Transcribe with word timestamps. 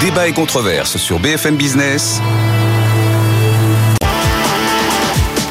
Débat 0.00 0.28
et 0.28 0.32
controverse 0.32 0.96
sur 0.96 1.18
BFM 1.18 1.56
Business. 1.56 2.22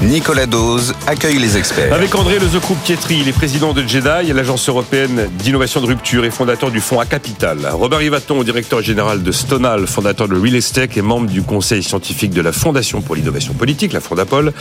Nicolas 0.01 0.45
Dose 0.45 0.93
accueille 1.07 1.39
les 1.39 1.57
experts. 1.57 1.93
Avec 1.93 2.15
André 2.15 2.39
Lezecroup-Pietri, 2.39 3.19
il 3.19 3.27
est 3.27 3.33
président 3.33 3.73
de 3.73 3.85
JEDI, 3.85 4.31
l'agence 4.33 4.69
européenne 4.69 5.29
d'innovation 5.33 5.81
de 5.81 5.87
rupture 5.87 6.23
et 6.23 6.31
fondateur 6.31 6.71
du 6.71 6.79
fonds 6.79 7.01
A 7.01 7.05
Capital. 7.05 7.67
Robert 7.73 7.99
Rivaton, 7.99 8.41
directeur 8.43 8.81
général 8.81 9.23
de 9.23 9.31
Stonal, 9.33 9.87
fondateur 9.87 10.29
de 10.29 10.39
Real 10.39 10.55
Estate 10.55 10.95
et 10.95 11.01
membre 11.01 11.27
du 11.27 11.41
conseil 11.41 11.83
scientifique 11.83 12.31
de 12.31 12.41
la 12.41 12.53
Fondation 12.53 13.01
pour 13.01 13.15
l'innovation 13.15 13.53
politique, 13.53 13.91
la 13.91 13.99
Fondapol. 13.99 14.53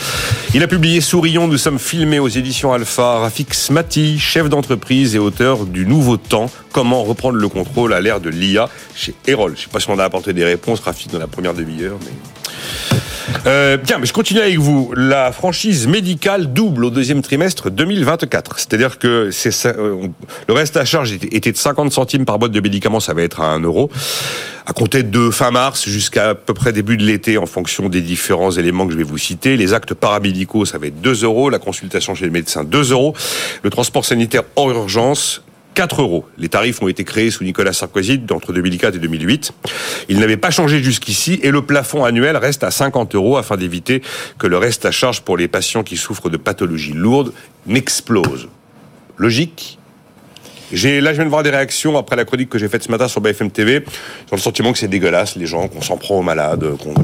Il 0.54 0.62
a 0.64 0.66
publié 0.66 1.00
Sourions, 1.00 1.46
nous 1.46 1.56
sommes 1.56 1.78
filmés 1.78 2.18
aux 2.18 2.28
éditions 2.28 2.72
Alpha. 2.72 3.20
Rafik 3.20 3.54
Smati, 3.54 4.18
chef 4.18 4.48
d'entreprise 4.48 5.14
et 5.14 5.20
auteur 5.20 5.66
du 5.66 5.86
Nouveau 5.86 6.16
Temps, 6.16 6.50
comment 6.72 7.04
reprendre 7.04 7.36
le 7.36 7.48
contrôle 7.48 7.92
à 7.92 8.00
l'ère 8.00 8.20
de 8.20 8.28
l'IA 8.28 8.68
chez 8.96 9.14
Erol. 9.28 9.52
Je 9.54 9.60
ne 9.60 9.62
sais 9.66 9.70
pas 9.72 9.78
si 9.78 9.88
on 9.88 10.00
a 10.00 10.04
apporté 10.04 10.32
des 10.32 10.44
réponses, 10.44 10.80
Rafik, 10.80 11.12
dans 11.12 11.20
la 11.20 11.28
première 11.28 11.54
demi-heure, 11.54 11.96
mais... 12.04 12.96
Euh, 13.46 13.76
bien, 13.76 13.98
mais 13.98 14.06
je 14.06 14.12
continue 14.12 14.40
avec 14.40 14.58
vous. 14.58 14.92
La 14.96 15.32
franchise 15.32 15.86
médicale 15.86 16.52
double 16.52 16.84
au 16.84 16.90
deuxième 16.90 17.22
trimestre 17.22 17.70
2024. 17.70 18.58
C'est-à-dire 18.58 18.98
que 18.98 19.30
c'est 19.30 19.66
euh, 19.66 20.08
le 20.48 20.54
reste 20.54 20.76
à 20.76 20.84
charge 20.84 21.12
était 21.12 21.52
de 21.52 21.56
50 21.56 21.92
centimes 21.92 22.24
par 22.24 22.38
boîte 22.38 22.52
de 22.52 22.60
médicaments, 22.60 23.00
ça 23.00 23.14
va 23.14 23.22
être 23.22 23.40
à 23.40 23.52
1 23.52 23.60
euro. 23.60 23.90
À 24.66 24.72
compter 24.72 25.02
de 25.02 25.30
fin 25.30 25.50
mars 25.50 25.88
jusqu'à 25.88 26.30
à 26.30 26.34
peu 26.34 26.52
près 26.52 26.72
début 26.72 26.96
de 26.96 27.04
l'été, 27.04 27.38
en 27.38 27.46
fonction 27.46 27.88
des 27.88 28.02
différents 28.02 28.50
éléments 28.50 28.86
que 28.86 28.92
je 28.92 28.98
vais 28.98 29.04
vous 29.04 29.18
citer. 29.18 29.56
Les 29.56 29.72
actes 29.72 29.94
paramédicaux, 29.94 30.64
ça 30.64 30.78
va 30.78 30.88
être 30.88 31.00
2 31.00 31.24
euros. 31.24 31.48
La 31.48 31.58
consultation 31.58 32.14
chez 32.14 32.26
le 32.26 32.30
médecin, 32.30 32.64
2 32.64 32.92
euros. 32.92 33.14
Le 33.62 33.70
transport 33.70 34.04
sanitaire 34.04 34.42
hors 34.56 34.70
urgence, 34.70 35.42
4 35.78 36.02
euros. 36.02 36.26
Les 36.38 36.48
tarifs 36.48 36.82
ont 36.82 36.88
été 36.88 37.04
créés 37.04 37.30
sous 37.30 37.44
Nicolas 37.44 37.72
Sarkozy 37.72 38.20
entre 38.32 38.52
2004 38.52 38.96
et 38.96 38.98
2008. 38.98 39.52
Ils 40.08 40.18
n'avaient 40.18 40.36
pas 40.36 40.50
changé 40.50 40.82
jusqu'ici 40.82 41.38
et 41.44 41.52
le 41.52 41.62
plafond 41.62 42.02
annuel 42.02 42.36
reste 42.36 42.64
à 42.64 42.72
50 42.72 43.14
euros 43.14 43.36
afin 43.36 43.56
d'éviter 43.56 44.02
que 44.40 44.48
le 44.48 44.58
reste 44.58 44.86
à 44.86 44.90
charge 44.90 45.20
pour 45.20 45.36
les 45.36 45.46
patients 45.46 45.84
qui 45.84 45.96
souffrent 45.96 46.30
de 46.30 46.36
pathologies 46.36 46.94
lourdes 46.94 47.32
n'explose. 47.68 48.48
Logique? 49.18 49.77
Là, 50.72 51.12
je 51.12 51.16
viens 51.16 51.24
de 51.24 51.30
voir 51.30 51.42
des 51.42 51.50
réactions 51.50 51.96
après 51.96 52.16
la 52.16 52.24
chronique 52.24 52.48
que 52.48 52.58
j'ai 52.58 52.68
faite 52.68 52.82
ce 52.82 52.90
matin 52.90 53.08
sur 53.08 53.20
BFM 53.20 53.50
TV, 53.50 53.84
sur 54.26 54.36
le 54.36 54.40
sentiment 54.40 54.72
que 54.72 54.78
c'est 54.78 54.88
dégueulasse, 54.88 55.36
les 55.36 55.46
gens, 55.46 55.68
qu'on 55.68 55.82
s'en 55.82 55.96
prend 55.96 56.16
aux 56.18 56.22
malades, 56.22 56.64
qu'on... 56.76 56.94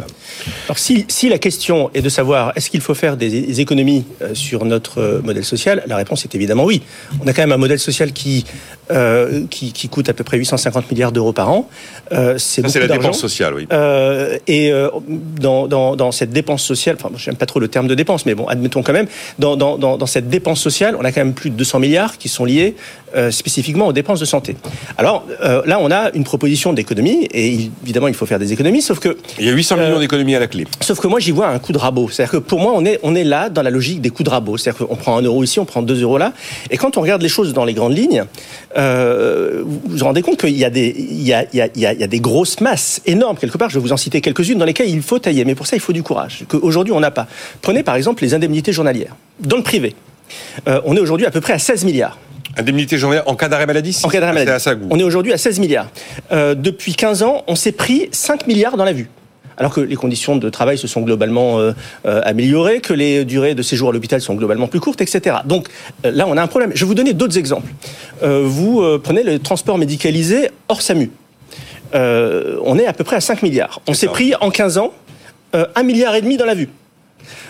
Alors, 0.67 0.79
si, 0.79 1.07
si 1.09 1.29
la 1.29 1.39
question 1.39 1.91
est 1.95 2.03
de 2.03 2.09
savoir 2.09 2.53
est-ce 2.57 2.71
qu'il 2.71 2.81
faut 2.81 2.95
faire 2.95 3.17
des 3.17 3.61
économies 3.61 4.05
euh, 4.23 4.35
sur 4.35 4.65
notre 4.65 5.01
euh, 5.01 5.23
modèle 5.23 5.45
social, 5.45 5.83
la 5.87 5.97
réponse 5.97 6.25
est 6.25 6.35
évidemment 6.35 6.65
oui. 6.65 6.83
On 7.23 7.27
a 7.27 7.33
quand 7.33 7.43
même 7.43 7.53
un 7.53 7.57
modèle 7.57 7.79
social 7.79 8.13
qui, 8.13 8.45
euh, 8.91 9.45
qui, 9.51 9.73
qui, 9.73 9.89
coûte 9.89 10.09
à 10.09 10.13
peu 10.13 10.25
près 10.25 10.37
850 10.37 10.91
milliards 10.91 11.13
d'euros 11.13 11.33
par 11.33 11.51
an. 11.51 11.69
Euh, 12.13 12.37
c'est 12.39 12.63
la 12.79 12.87
dépense 12.87 13.19
sociale, 13.19 13.55
oui. 13.55 13.67
Euh, 13.73 14.39
et 14.47 14.73
euh, 14.73 14.91
dans, 15.09 15.67
dans, 15.67 15.97
dans, 15.97 16.13
cette 16.13 16.31
dépense 16.31 16.63
sociale, 16.63 16.97
enfin, 16.99 17.11
j'aime 17.17 17.37
pas 17.37 17.47
trop 17.47 17.61
le 17.61 17.69
terme 17.69 17.87
de 17.87 17.95
dépense, 17.95 18.27
mais 18.27 18.35
bon, 18.35 18.47
admettons 18.47 18.83
quand 18.83 18.93
même, 18.93 19.07
dans, 19.39 20.07
cette 20.07 20.29
dépense 20.29 20.61
sociale, 20.61 20.97
on 20.99 21.05
a 21.05 21.13
quand 21.13 21.21
même 21.21 21.33
plus 21.33 21.51
de 21.51 21.57
200 21.57 21.79
milliards 21.81 22.19
qui 22.19 22.29
sont 22.29 22.45
liés 22.45 22.77
spécifiquement 23.31 23.87
aux 23.87 23.93
dépenses 23.93 24.19
de 24.19 24.25
santé. 24.25 24.57
Alors 24.99 25.25
là, 25.65 25.79
on 25.81 25.91
a 25.91 26.11
une 26.15 26.25
proposition 26.25 26.73
d'économie, 26.73 27.29
et 27.33 27.71
évidemment, 27.85 28.09
il 28.09 28.15
faut 28.15 28.27
faire 28.27 28.39
des 28.39 28.53
économies, 28.53 28.83
sauf 28.83 28.99
que... 28.99 29.17
Il 29.39 29.47
y 29.47 29.49
a 29.49 29.53
800 29.53 29.77
millions 29.77 30.01
d'économies 30.01 30.35
à 30.35 30.41
la 30.41 30.47
clé. 30.47 30.67
Sauf 30.81 31.01
que 31.01 31.07
moi, 31.07 31.21
j'y 31.21 31.31
vois 31.31 31.49
un 31.49 31.59
coup 31.59 31.73
de 31.73 31.79
rabot. 31.79 32.09
C'est-à-dire 32.11 32.33
que 32.33 32.37
pour 32.39 32.61
moi, 32.61 32.73
on 32.75 32.85
est, 32.85 32.99
on 33.03 33.15
est 33.15 33.25
là 33.25 33.49
dans 33.49 33.63
la 33.63 33.71
logique 33.71 34.01
des 34.01 34.11
coups 34.11 34.25
de 34.25 34.31
rabot. 34.31 34.57
C'est-à-dire 34.57 34.87
qu'on 34.87 34.97
prend 34.97 35.17
un 35.17 35.23
euro 35.23 35.43
ici, 35.45 35.61
on 35.61 35.65
prend 35.65 35.83
deux 35.83 36.03
euros 36.03 36.19
là, 36.19 36.33
et 36.71 36.77
quand 36.77 36.97
on 36.97 37.01
regarde 37.01 37.23
les 37.23 37.29
choses 37.29 37.53
dans 37.53 37.65
les 37.65 37.75
grandes 37.75 37.97
lignes, 37.97 38.25
euh, 38.77 39.63
vous 39.65 39.99
vous 39.99 40.05
rendez 40.05 40.23
compte 40.23 40.39
qu'il 40.39 40.57
y, 40.57 40.65
a 40.65 40.71
des, 40.71 40.95
il 40.97 41.23
y, 41.23 41.33
a, 41.33 41.45
il, 41.53 41.59
y 41.59 41.63
a, 41.63 41.69
il 41.75 42.01
y 42.01 42.05
a 42.05 42.07
des 42.07 42.21
grosses 42.21 42.61
masses 42.61 43.01
énormes, 43.07 43.37
quelque 43.37 43.59
part, 43.59 43.71
je 43.71 43.79
vais 43.79 43.83
vous 43.83 43.93
en 43.93 43.97
citer 43.97 44.21
quelques-unes, 44.21 44.59
dans 44.59 44.65
lesquelles 44.65 44.89
il 44.89 45.03
faut 45.03 45.19
tailler. 45.19 45.45
Mais 45.45 45.55
pour 45.55 45.67
ça, 45.67 45.77
il 45.77 45.81
faut 45.81 45.93
du 45.93 46.03
courage, 46.03 46.45
qu'aujourd'hui, 46.49 46.93
on 46.93 47.01
n'a 47.01 47.11
pas. 47.11 47.27
Prenez 47.63 47.83
par 47.83 47.97
exemple 47.97 48.23
les 48.23 48.35
indemnités 48.35 48.73
journalières. 48.73 49.15
Dans 49.41 49.57
le 49.57 49.63
privé, 49.63 49.95
euh, 50.69 50.81
on 50.85 50.97
est 50.97 51.01
aujourd'hui 51.01 51.27
à 51.27 51.31
peu 51.31 51.41
près 51.41 51.53
à 51.53 51.59
16 51.59 51.85
milliards. 51.85 52.19
Indemnité 52.57 52.99
journalière 52.99 53.27
en 53.27 53.35
cas 53.35 53.49
d'arrêt 53.49 53.67
maladie 53.67 53.99
En 54.05 54.09
cas 54.09 54.21
d'arrêt 54.21 54.45
maladie. 54.45 54.65
On 54.91 54.99
est 54.99 55.03
aujourd'hui 55.03 55.33
à 55.33 55.39
16 55.39 55.59
milliards. 55.59 55.89
Euh, 56.31 56.55
depuis 56.55 56.95
15 56.95 57.23
ans, 57.23 57.43
on 57.49 57.57
s'est 57.57 57.73
pris 57.73 58.09
5 58.13 58.47
milliards 58.47 58.77
dans 58.77 58.85
la 58.85 58.93
vue 58.93 59.09
alors 59.57 59.73
que 59.73 59.81
les 59.81 59.97
conditions 59.97 60.37
de 60.37 60.49
travail 60.51 60.79
se 60.79 60.87
sont 60.87 61.03
globalement 61.03 61.59
euh, 61.59 61.73
euh, 62.07 62.21
améliorées, 62.25 62.81
que 62.81 62.93
les 62.93 63.25
durées 63.25 63.55
de 63.55 63.63
séjour 63.63 63.91
à 63.91 63.93
l'hôpital 63.93 64.21
sont 64.21 64.35
globalement 64.35 64.69
plus 64.69 64.81
courtes, 64.81 65.01
etc. 65.01 65.37
Donc 65.45 65.69
euh, 66.05 66.11
là, 66.11 66.27
on 66.29 66.37
a 66.37 66.43
un 66.43 66.47
problème. 66.47 66.73
Je 66.75 66.81
vais 66.81 66.87
vous 66.87 66.95
donner 66.95 67.13
d'autres 67.13 67.39
exemples. 67.39 67.73
vous 68.23 68.83
prenez 69.03 69.23
le 69.23 69.39
transport 69.39 69.79
médicalisé 69.79 70.51
hors 70.69 70.83
SAMU. 70.83 71.11
on 71.93 72.79
est 72.79 72.87
à 72.87 72.93
peu 72.93 73.05
près 73.05 73.17
à 73.17 73.21
5 73.21 73.43
milliards. 73.43 73.81
On 73.87 73.95
s'est 73.95 74.09
pris 74.09 74.35
en 74.41 74.51
15 74.51 74.79
ans 74.79 74.93
1 75.53 75.83
milliard 75.83 76.15
et 76.15 76.23
demi 76.23 76.37
dans 76.37 76.47
la 76.47 76.55
vue. 76.55 76.69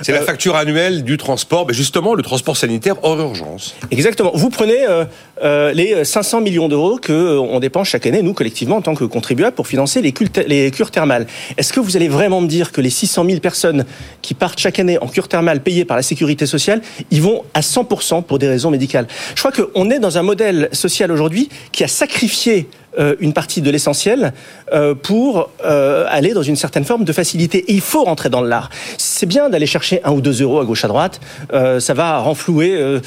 C'est 0.02 0.12
la 0.12 0.22
facture 0.22 0.56
annuelle 0.56 1.04
du 1.04 1.16
transport, 1.16 1.66
mais 1.66 1.74
justement 1.74 2.14
le 2.14 2.22
transport 2.22 2.56
sanitaire 2.56 2.96
hors 3.02 3.18
urgence. 3.18 3.74
Exactement. 3.90 4.32
Vous 4.34 4.50
prenez 4.50 4.86
euh, 4.86 5.04
euh, 5.42 5.72
les 5.72 6.04
500 6.04 6.40
millions 6.40 6.68
d'euros 6.68 6.98
que 6.98 7.12
euh, 7.12 7.40
on 7.40 7.60
dépense 7.60 7.88
chaque 7.88 8.06
année, 8.06 8.22
nous 8.22 8.34
collectivement 8.34 8.76
en 8.76 8.82
tant 8.82 8.94
que 8.94 9.04
contribuables, 9.04 9.54
pour 9.54 9.66
financer 9.66 10.02
les, 10.02 10.14
les 10.46 10.70
cures 10.70 10.90
thermales. 10.90 11.26
Est-ce 11.56 11.72
que 11.72 11.80
vous 11.80 11.96
allez 11.96 12.08
vraiment 12.08 12.40
me 12.40 12.48
dire 12.48 12.72
que 12.72 12.80
les 12.80 12.90
600 12.90 13.24
000 13.26 13.40
personnes 13.40 13.84
qui 14.22 14.34
partent 14.34 14.58
chaque 14.58 14.78
année 14.78 14.98
en 14.98 15.08
cure 15.08 15.28
thermale 15.28 15.60
payées 15.60 15.84
par 15.84 15.96
la 15.96 16.02
sécurité 16.02 16.46
sociale, 16.46 16.80
ils 17.10 17.22
vont 17.22 17.42
à 17.54 17.60
100% 17.60 18.24
pour 18.24 18.38
des 18.38 18.48
raisons 18.48 18.70
médicales? 18.70 19.06
Je 19.34 19.42
crois 19.42 19.52
qu'on 19.52 19.90
est 19.90 19.98
dans 19.98 20.18
un 20.18 20.22
modèle 20.22 20.68
social 20.72 21.10
aujourd'hui 21.12 21.48
qui 21.72 21.84
a 21.84 21.88
sacrifié 21.88 22.68
euh, 22.98 23.16
une 23.18 23.32
partie 23.32 23.60
de 23.60 23.70
l'essentiel 23.70 24.32
euh, 24.72 24.94
pour 24.94 25.50
euh, 25.64 26.06
aller 26.08 26.32
dans 26.32 26.42
une 26.42 26.54
certaine 26.54 26.84
forme 26.84 27.04
de 27.04 27.12
facilité. 27.12 27.64
Et 27.68 27.72
il 27.72 27.80
faut 27.80 28.04
rentrer 28.04 28.28
dans 28.28 28.40
l'art. 28.40 28.70
C'est 28.98 29.26
bien 29.26 29.48
d'aller 29.48 29.66
chercher 29.66 30.00
un 30.04 30.12
ou 30.12 30.20
deux 30.20 30.42
euros 30.42 30.60
à 30.60 30.64
gauche 30.64 30.84
à 30.84 30.88
droite. 30.88 31.20
ça 31.50 31.94
va 31.94 32.18
renflouer, 32.18 33.00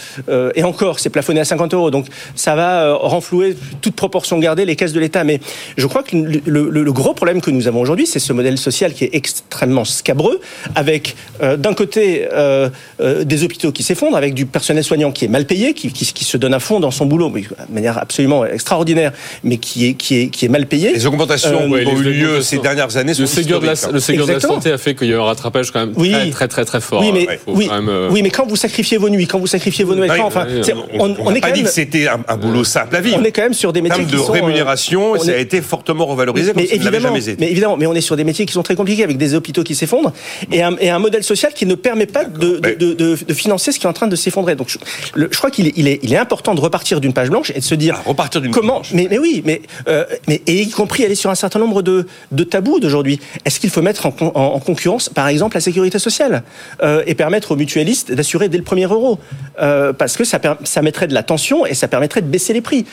et 0.55 0.63
encore, 0.63 0.99
c'est 0.99 1.09
plafonné 1.09 1.39
à 1.39 1.45
50 1.45 1.73
euros. 1.73 1.91
Donc 1.91 2.07
ça 2.35 2.55
va 2.55 2.93
renflouer, 2.93 3.55
toute 3.81 3.95
proportion 3.95 4.39
gardée, 4.39 4.65
les 4.65 4.75
caisses 4.75 4.93
de 4.93 4.99
l'État. 4.99 5.23
Mais 5.23 5.39
je 5.77 5.85
crois 5.87 6.03
que 6.03 6.15
le, 6.15 6.91
gros 6.91 7.13
problème 7.13 7.41
que 7.41 7.51
nous 7.51 7.67
avons 7.67 7.81
aujourd'hui, 7.81 8.07
c'est 8.07 8.19
ce 8.19 8.33
modèle 8.33 8.57
social 8.57 8.93
qui 8.93 9.05
est 9.05 9.13
extrêmement 9.13 9.85
scabreux, 9.85 10.39
avec 10.75 11.15
d'un 11.41 11.73
côté 11.73 12.27
des 12.99 13.43
hôpitaux 13.43 13.71
qui 13.71 13.83
s'effondrent, 13.83 14.17
avec 14.17 14.33
du 14.33 14.45
personnel 14.45 14.83
soignant 14.83 15.11
qui 15.11 15.25
est 15.25 15.29
mal 15.29 15.45
payé, 15.45 15.73
qui, 15.73 16.25
se 16.25 16.37
donne 16.37 16.53
à 16.53 16.59
fond 16.59 16.79
dans 16.79 16.91
son 16.91 17.05
boulot, 17.05 17.29
de 17.29 17.73
manière 17.73 17.97
absolument 17.97 18.45
extraordinaire, 18.45 19.13
mais 19.43 19.57
qui 19.57 19.76
qui 19.97 20.15
est, 20.15 20.29
qui 20.29 20.45
est, 20.45 20.49
mal 20.49 20.65
payé. 20.65 20.93
Les 20.93 21.05
augmentations 21.05 21.61
euh, 21.61 21.85
ont 21.85 21.99
eu 21.99 22.03
lieu 22.03 22.41
ces 22.41 22.57
dernières 22.57 22.97
années. 22.97 23.13
Le 23.17 23.25
Ségur, 23.25 23.59
de 23.59 23.65
la, 23.65 23.73
le 23.91 23.99
Ségur 23.99 24.25
de 24.25 24.33
la 24.33 24.39
santé 24.39 24.71
a 24.71 24.77
fait 24.77 24.95
qu'il 24.95 25.07
y 25.07 25.13
a 25.13 25.15
eu 25.15 25.19
un 25.19 25.23
rattrapage 25.23 25.71
quand 25.71 25.85
même 25.85 26.31
très, 26.31 26.47
très, 26.47 26.65
très, 26.65 26.81
fort. 26.81 27.01
Oui, 27.01 27.11
mais, 27.13 27.39
oui, 27.47 27.69
euh, 27.71 28.09
oui, 28.11 28.21
mais 28.21 28.29
quand 28.29 28.47
vous 28.47 28.55
sacrifiez 28.55 28.97
vos 28.97 29.09
nuits, 29.09 29.27
quand 29.27 29.39
vous 29.39 29.47
sacrifiez 29.47 29.83
vos 29.83 29.95
nuits, 29.95 30.09
enfin, 30.09 30.47
on, 30.93 31.15
on, 31.19 31.35
est 31.35 31.41
pas 31.41 31.51
dit 31.51 31.63
que 31.63 31.69
c'était 31.69 32.07
un, 32.07 32.37
boulot 32.37 32.63
simple 32.63 32.95
à 32.95 33.01
vivre. 33.01 33.17
On 33.19 33.23
est 33.23 33.31
quand 33.31 33.43
même 33.43 33.53
sur 33.53 33.73
des 33.73 33.81
métiers 33.81 34.03
en 34.03 34.07
termes 34.07 34.25
de 34.25 34.31
rémunération, 34.31 35.15
euh, 35.15 35.19
ça 35.19 35.31
a 35.31 35.37
été 35.37 35.61
fortement 35.61 36.05
revalorisé 36.05 36.53
mais 36.55 36.65
comme 36.65 36.75
évidemment, 36.75 37.07
jamais 37.07 37.29
été. 37.29 37.35
Mais 37.39 37.51
évidemment, 37.51 37.77
mais 37.77 37.87
on 37.87 37.93
est 37.93 38.01
sur 38.01 38.15
des 38.15 38.23
métiers 38.23 38.45
qui 38.45 38.53
sont 38.53 38.63
très 38.63 38.75
compliqués, 38.75 39.03
avec 39.03 39.17
des 39.17 39.35
hôpitaux 39.35 39.63
qui 39.63 39.75
s'effondrent 39.75 40.11
et 40.51 40.63
un, 40.63 40.75
et 40.79 40.89
un 40.89 40.99
modèle 40.99 41.23
social 41.23 41.53
qui 41.53 41.65
ne 41.65 41.75
permet 41.75 42.05
pas 42.05 42.25
de, 42.25 42.59
de, 42.59 42.93
de, 42.93 43.33
financer 43.33 43.71
ce 43.71 43.79
qui 43.79 43.85
est 43.85 43.89
en 43.89 43.93
train 43.93 44.07
de 44.07 44.15
s'effondrer. 44.15 44.55
Donc, 44.55 44.69
je, 44.69 45.25
crois 45.37 45.51
qu'il 45.51 45.67
est, 45.67 45.73
il 45.75 45.87
est, 45.87 45.99
il 46.03 46.13
est 46.13 46.17
important 46.17 46.55
de 46.55 46.61
repartir 46.61 47.01
d'une 47.01 47.13
page 47.13 47.29
blanche 47.29 47.51
et 47.51 47.59
de 47.59 47.63
se 47.63 47.75
dire 47.75 47.99
repartir 48.05 48.41
d'une 48.41 48.51
comment. 48.51 48.81
Mais, 48.93 49.07
mais 49.09 49.17
oui, 49.17 49.41
mais 49.45 49.61
mais 50.27 50.41
et 50.45 50.61
y 50.61 50.69
compris 50.69 51.05
aller 51.05 51.15
sur 51.15 51.29
un 51.29 51.35
certain 51.35 51.59
nombre 51.59 51.81
de, 51.81 52.05
tabous 52.43 52.79
d'aujourd'hui. 52.79 53.19
Est-ce 53.45 53.59
qu'il 53.59 53.69
faut 53.69 53.81
mettre 53.81 54.05
en, 54.05 54.13
en, 54.35 54.59
concurrence, 54.59 55.09
par 55.09 55.27
exemple, 55.27 55.57
la 55.57 55.61
sécurité 55.61 55.99
sociale 55.99 56.43
et 57.05 57.15
permettre 57.15 57.51
aux 57.51 57.55
mutualistes 57.55 58.11
d'assurer 58.11 58.49
dès 58.49 58.57
le 58.57 58.63
premier 58.63 58.85
euro? 58.85 59.19
Parce 59.57 60.17
que 60.17 60.23
ça, 60.23 60.39
mettrait 60.81 61.07
de 61.07 61.13
la 61.13 61.23
tension 61.23 61.65
et 61.65 61.73
ça 61.73 61.87
permettrait 61.87 62.21
de 62.21 62.27
baisser 62.27 62.53
les 62.53 62.61
prix 62.61 62.85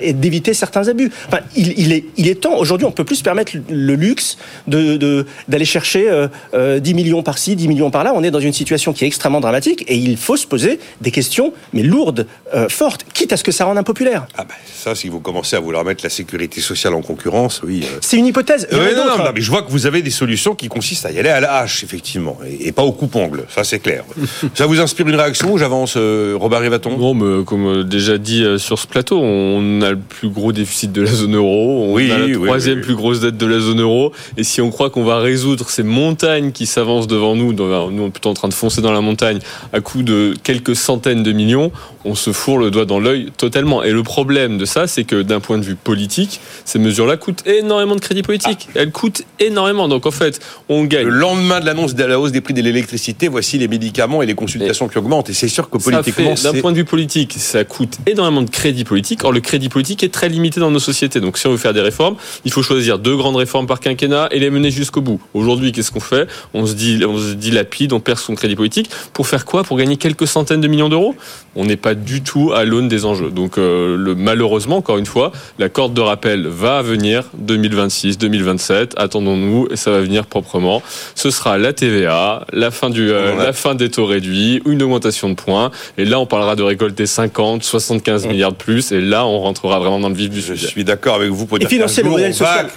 et 0.00 0.12
d'éviter 0.12 0.54
certains 0.54 0.88
abus. 0.88 1.10
Enfin, 1.28 1.40
il, 1.54 1.92
est, 1.92 2.40
temps. 2.40 2.56
Aujourd'hui, 2.56 2.86
on 2.86 2.92
peut 2.92 3.04
plus 3.04 3.16
se 3.16 3.22
permettre 3.22 3.52
le 3.68 3.94
luxe 3.94 4.38
de 4.66 5.26
d'aller 5.48 5.64
chercher 5.64 6.26
10 6.54 6.94
millions 6.94 7.22
par-ci, 7.22 7.56
10 7.56 7.68
millions 7.68 7.90
par-là. 7.90 8.12
On 8.14 8.22
est 8.22 8.30
dans 8.30 8.40
une 8.40 8.52
situation 8.52 8.92
qui 8.92 9.04
est 9.04 9.08
extrêmement 9.08 9.40
dramatique 9.40 9.84
et 9.88 9.96
il 9.96 10.16
faut 10.16 10.36
se 10.36 10.46
poser 10.46 10.78
des 11.00 11.10
questions, 11.10 11.52
mais 11.72 11.82
lourdes, 11.82 12.26
fortes, 12.68 13.04
quitte 13.12 13.32
à 13.32 13.36
ce 13.36 13.44
que 13.44 13.52
ça 13.52 13.64
rende 13.64 13.78
impopulaire. 13.78 14.26
Ah 14.36 14.44
ben, 14.44 14.54
ça, 14.74 14.94
si 14.94 15.08
vous 15.08 15.20
commencez 15.20 15.56
à 15.56 15.60
vouloir 15.60 15.84
mettre 15.84 16.04
la 16.04 16.10
sécurité 16.16 16.60
sociale 16.60 16.94
en 16.94 17.02
concurrence, 17.02 17.62
oui. 17.64 17.82
Euh. 17.84 17.98
C'est 18.00 18.16
une 18.16 18.26
hypothèse. 18.26 18.66
non, 18.72 18.78
non, 18.78 19.24
mais 19.34 19.40
je 19.40 19.50
vois 19.50 19.62
que 19.62 19.70
vous 19.70 19.86
avez 19.86 20.02
des 20.02 20.10
solutions 20.10 20.54
qui 20.54 20.68
consistent 20.68 21.06
à 21.06 21.12
y 21.12 21.18
aller 21.18 21.28
à 21.28 21.40
la 21.40 21.58
hache, 21.58 21.84
effectivement, 21.84 22.38
et, 22.60 22.72
pas 22.72 22.82
au 22.82 22.92
coupe-ongle, 22.92 23.44
ça 23.48 23.64
c'est 23.64 23.78
clair. 23.78 24.04
ça 24.54 24.66
vous 24.66 24.80
inspire 24.80 25.08
une 25.08 25.14
réaction 25.14 25.52
ou 25.52 25.58
j'avance, 25.58 25.94
euh, 25.96 26.34
Robert 26.38 26.60
Rivaton? 26.60 26.96
Non, 26.96 27.14
mais 27.14 27.44
comme 27.44 27.66
euh, 27.66 27.84
déjà 27.84 28.18
dit 28.18 28.44
sur 28.58 28.78
ce 28.78 28.86
plateau, 28.86 29.20
on 29.20 29.82
a 29.82 29.90
le 29.90 29.98
plus 29.98 30.28
gros 30.28 30.52
déficit 30.52 30.92
de 30.92 31.02
la 31.02 31.12
zone 31.12 31.36
euro, 31.36 31.84
on 31.84 31.94
oui, 31.94 32.10
a 32.10 32.18
la 32.18 32.34
troisième 32.34 32.80
plus 32.80 32.94
grosse 32.94 33.20
dette 33.20 33.36
de 33.36 33.46
la 33.46 33.60
zone 33.60 33.80
euro, 33.80 34.12
et 34.36 34.44
si 34.44 34.60
on 34.60 34.70
croit 34.70 34.90
qu'on 34.90 35.04
va 35.04 35.18
résoudre 35.18 35.68
ces 35.70 35.82
montagnes 35.82 36.52
qui 36.52 36.66
s'avancent 36.66 37.06
devant 37.06 37.34
nous, 37.34 37.52
nous 37.52 37.62
on 37.62 38.06
est 38.06 38.10
plutôt 38.10 38.30
en 38.30 38.34
train 38.34 38.48
de 38.48 38.54
foncer 38.54 38.80
dans 38.80 38.92
la 38.92 39.00
montagne 39.00 39.38
à 39.72 39.80
coup 39.80 40.02
de 40.02 40.34
quelques 40.42 40.76
centaines 40.76 41.22
de 41.22 41.32
millions, 41.32 41.70
on 42.04 42.14
se 42.14 42.32
fourre 42.32 42.58
le 42.58 42.70
doigt 42.70 42.84
dans 42.84 43.00
l'œil 43.00 43.32
totalement. 43.36 43.82
Et 43.82 43.90
le 43.90 44.02
problème 44.02 44.58
de 44.58 44.64
ça, 44.64 44.86
c'est 44.86 45.04
que 45.04 45.22
d'un 45.22 45.40
point 45.40 45.58
de 45.58 45.64
vue 45.64 45.74
politique, 45.74 45.95
ces 46.64 46.78
mesures-là 46.78 47.16
coûtent 47.16 47.46
énormément 47.46 47.94
de 47.94 48.00
crédit 48.00 48.22
politique. 48.22 48.68
Elles 48.74 48.90
coûtent 48.90 49.22
énormément. 49.40 49.88
Donc 49.88 50.06
en 50.06 50.10
fait, 50.10 50.40
on 50.68 50.84
gagne. 50.84 51.06
Le 51.06 51.10
lendemain 51.10 51.60
de 51.60 51.66
l'annonce 51.66 51.94
de 51.94 52.04
la 52.04 52.18
hausse 52.18 52.32
des 52.32 52.40
prix 52.40 52.54
de 52.54 52.62
l'électricité, 52.62 53.28
voici 53.28 53.58
les 53.58 53.68
médicaments 53.68 54.22
et 54.22 54.26
les 54.26 54.34
consultations 54.34 54.88
qui 54.88 54.98
augmentent. 54.98 55.30
Et 55.30 55.34
c'est 55.34 55.48
sûr 55.48 55.70
que 55.70 55.78
politiquement, 55.78 56.34
d'un 56.42 56.54
point 56.54 56.72
de 56.72 56.76
vue 56.76 56.84
politique, 56.84 57.34
ça 57.36 57.64
coûte 57.64 57.98
énormément 58.06 58.42
de 58.42 58.50
crédit 58.50 58.84
politique. 58.84 59.24
Or, 59.24 59.32
le 59.32 59.40
crédit 59.40 59.68
politique 59.68 60.02
est 60.02 60.12
très 60.12 60.28
limité 60.28 60.60
dans 60.60 60.70
nos 60.70 60.78
sociétés. 60.78 61.20
Donc 61.20 61.38
si 61.38 61.46
on 61.46 61.50
veut 61.50 61.56
faire 61.56 61.74
des 61.74 61.80
réformes, 61.80 62.16
il 62.44 62.52
faut 62.52 62.62
choisir 62.62 62.98
deux 62.98 63.16
grandes 63.16 63.36
réformes 63.36 63.66
par 63.66 63.80
quinquennat 63.80 64.28
et 64.30 64.38
les 64.38 64.50
mener 64.50 64.70
jusqu'au 64.70 65.00
bout. 65.00 65.20
Aujourd'hui, 65.34 65.72
qu'est-ce 65.72 65.90
qu'on 65.90 66.00
fait? 66.00 66.28
On 66.54 66.66
se 66.66 66.74
dit, 66.74 67.02
on 67.04 67.18
se 67.18 67.32
dilapide, 67.32 67.92
on 67.92 68.00
perd 68.00 68.18
son 68.18 68.34
crédit 68.34 68.56
politique 68.56 68.90
pour 69.12 69.26
faire 69.26 69.44
quoi? 69.44 69.64
Pour 69.64 69.76
gagner 69.76 69.96
quelques 69.96 70.26
centaines 70.26 70.60
de 70.60 70.68
millions 70.68 70.88
d'euros? 70.88 71.14
On 71.54 71.64
n'est 71.64 71.76
pas 71.76 71.94
du 71.94 72.22
tout 72.22 72.52
à 72.52 72.64
l'aune 72.64 72.88
des 72.88 73.04
enjeux. 73.04 73.30
Donc 73.30 73.58
euh, 73.58 73.96
le, 73.96 74.14
malheureusement, 74.14 74.76
encore 74.76 74.98
une 74.98 75.06
fois, 75.06 75.32
la 75.58 75.68
de 75.94 76.00
rappel 76.00 76.46
va 76.46 76.82
venir 76.82 77.24
2026, 77.38 78.18
2027. 78.18 78.94
Attendons-nous 78.96 79.68
et 79.70 79.76
ça 79.76 79.90
va 79.90 80.00
venir 80.00 80.26
proprement. 80.26 80.82
Ce 81.14 81.30
sera 81.30 81.58
la 81.58 81.72
TVA, 81.72 82.46
la 82.52 82.70
fin 82.70 82.90
du, 82.90 83.10
euh, 83.10 83.36
la 83.36 83.52
fin 83.52 83.74
des 83.74 83.90
taux 83.90 84.06
réduits, 84.06 84.62
une 84.66 84.82
augmentation 84.82 85.28
de 85.28 85.34
points. 85.34 85.70
Et 85.98 86.04
là, 86.04 86.18
on 86.20 86.26
parlera 86.26 86.56
de 86.56 86.62
récolter 86.62 87.06
50, 87.06 87.62
75 87.62 88.26
milliards 88.26 88.52
de 88.52 88.56
plus. 88.56 88.92
Et 88.92 89.00
là, 89.00 89.26
on 89.26 89.38
rentrera 89.38 89.78
vraiment 89.78 90.00
dans 90.00 90.08
le 90.08 90.14
vif 90.14 90.30
du 90.30 90.42
sujet. 90.42 90.66
Je 90.66 90.70
suis 90.70 90.84
d'accord 90.84 91.16
avec 91.16 91.30
vous 91.30 91.46
pour 91.46 91.58
dire 91.58 91.66
et 91.66 91.70
financer 91.70 92.02
le 92.02 92.10
modèle 92.10 92.34
social. 92.34 92.68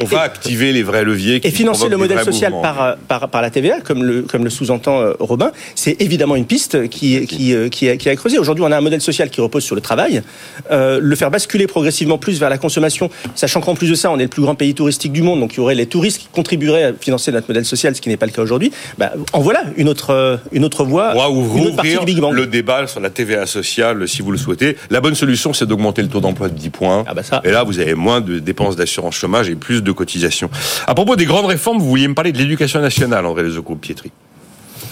On 0.00 0.04
va 0.04 0.20
activer 0.20 0.72
les 0.72 0.82
vrais 0.82 1.04
leviers. 1.04 1.40
Qui 1.40 1.48
et 1.48 1.50
financer 1.50 1.88
le 1.88 1.96
modèle 1.96 2.22
social 2.22 2.52
par, 2.62 2.96
par, 3.08 3.28
par, 3.28 3.42
la 3.42 3.50
TVA, 3.50 3.80
comme 3.80 4.04
le, 4.04 4.22
comme 4.22 4.44
le 4.44 4.50
sous-entend 4.50 5.00
euh, 5.00 5.12
Robin, 5.18 5.50
c'est 5.74 6.00
évidemment 6.00 6.36
une 6.36 6.46
piste 6.46 6.88
qui, 6.88 7.26
qui, 7.26 7.54
qui, 7.70 7.88
a, 7.88 7.96
qui 7.96 8.08
a 8.08 8.16
creusé. 8.16 8.38
Aujourd'hui, 8.38 8.64
on 8.64 8.70
a 8.70 8.76
un 8.76 8.80
modèle 8.80 9.00
social 9.00 9.28
qui 9.30 9.40
repose 9.40 9.64
sur 9.64 9.74
le 9.74 9.80
travail. 9.80 10.22
Euh, 10.70 11.00
le 11.02 11.16
faire 11.16 11.30
basculer 11.30 11.66
progressivement 11.66 12.18
plus 12.18 12.38
vers 12.38 12.50
la 12.50 12.57
consommation, 12.60 13.10
sachant 13.34 13.60
qu'en 13.60 13.74
plus 13.74 13.90
de 13.90 13.94
ça, 13.94 14.10
on 14.10 14.18
est 14.18 14.22
le 14.22 14.28
plus 14.28 14.42
grand 14.42 14.54
pays 14.54 14.74
touristique 14.74 15.12
du 15.12 15.22
monde, 15.22 15.40
donc 15.40 15.54
il 15.54 15.58
y 15.58 15.60
aurait 15.60 15.74
les 15.74 15.86
touristes 15.86 16.18
qui 16.18 16.28
contribueraient 16.32 16.84
à 16.84 16.92
financer 16.92 17.32
notre 17.32 17.48
modèle 17.48 17.64
social, 17.64 17.94
ce 17.94 18.00
qui 18.00 18.08
n'est 18.08 18.16
pas 18.16 18.26
le 18.26 18.32
cas 18.32 18.42
aujourd'hui. 18.42 18.72
Bah, 18.98 19.12
en 19.32 19.40
voilà 19.40 19.64
une 19.76 19.88
autre, 19.88 20.10
euh, 20.10 20.36
une 20.52 20.64
autre 20.64 20.84
voie. 20.84 21.12
On 21.14 21.18
va 21.18 21.30
ouvrir 21.30 22.04
le 22.32 22.46
débat 22.46 22.86
sur 22.86 23.00
la 23.00 23.10
TVA 23.10 23.46
sociale, 23.46 24.08
si 24.08 24.22
vous 24.22 24.32
le 24.32 24.38
souhaitez. 24.38 24.76
La 24.90 25.00
bonne 25.00 25.14
solution, 25.14 25.52
c'est 25.52 25.66
d'augmenter 25.66 26.02
le 26.02 26.08
taux 26.08 26.20
d'emploi 26.20 26.48
de 26.48 26.54
10 26.54 26.70
points. 26.70 27.04
Ah 27.06 27.14
bah 27.14 27.22
ça. 27.22 27.40
Et 27.44 27.50
là, 27.50 27.64
vous 27.64 27.78
avez 27.78 27.94
moins 27.94 28.20
de 28.20 28.38
dépenses 28.38 28.76
d'assurance 28.76 29.14
chômage 29.14 29.48
et 29.48 29.54
plus 29.54 29.82
de 29.82 29.92
cotisations. 29.92 30.50
À 30.86 30.94
propos 30.94 31.16
des 31.16 31.24
grandes 31.24 31.46
réformes, 31.46 31.78
vous 31.78 31.88
vouliez 31.88 32.08
me 32.08 32.14
parler 32.14 32.32
de 32.32 32.38
l'éducation 32.38 32.80
nationale, 32.80 33.26
André 33.26 33.42
Lezoco-Pietri. 33.42 34.10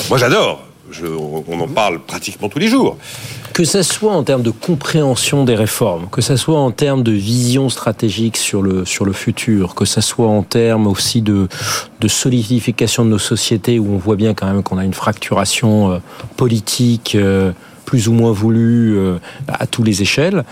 Moi, 0.08 0.18
j'adore. 0.18 0.65
On 1.02 1.60
en 1.60 1.68
parle 1.68 2.00
pratiquement 2.00 2.48
tous 2.48 2.58
les 2.58 2.68
jours. 2.68 2.96
Que 3.52 3.64
ça 3.64 3.82
soit 3.82 4.12
en 4.12 4.22
termes 4.22 4.42
de 4.42 4.50
compréhension 4.50 5.44
des 5.44 5.54
réformes, 5.54 6.08
que 6.10 6.20
ça 6.20 6.36
soit 6.36 6.58
en 6.58 6.70
termes 6.70 7.02
de 7.02 7.12
vision 7.12 7.68
stratégique 7.68 8.36
sur 8.36 8.62
le, 8.62 8.84
sur 8.84 9.04
le 9.04 9.12
futur, 9.12 9.74
que 9.74 9.84
ça 9.84 10.02
soit 10.02 10.28
en 10.28 10.42
termes 10.42 10.86
aussi 10.86 11.22
de, 11.22 11.48
de 12.00 12.08
solidification 12.08 13.04
de 13.04 13.10
nos 13.10 13.18
sociétés 13.18 13.78
où 13.78 13.94
on 13.94 13.98
voit 13.98 14.16
bien 14.16 14.34
quand 14.34 14.46
même 14.46 14.62
qu'on 14.62 14.78
a 14.78 14.84
une 14.84 14.94
fracturation 14.94 15.92
euh, 15.92 15.98
politique, 16.36 17.14
euh, 17.14 17.52
plus 17.86 18.08
ou 18.08 18.12
moins 18.12 18.32
voulu 18.32 18.98
euh, 18.98 19.18
à 19.48 19.66
tous 19.66 19.82
les 19.82 20.02
échelles. 20.02 20.44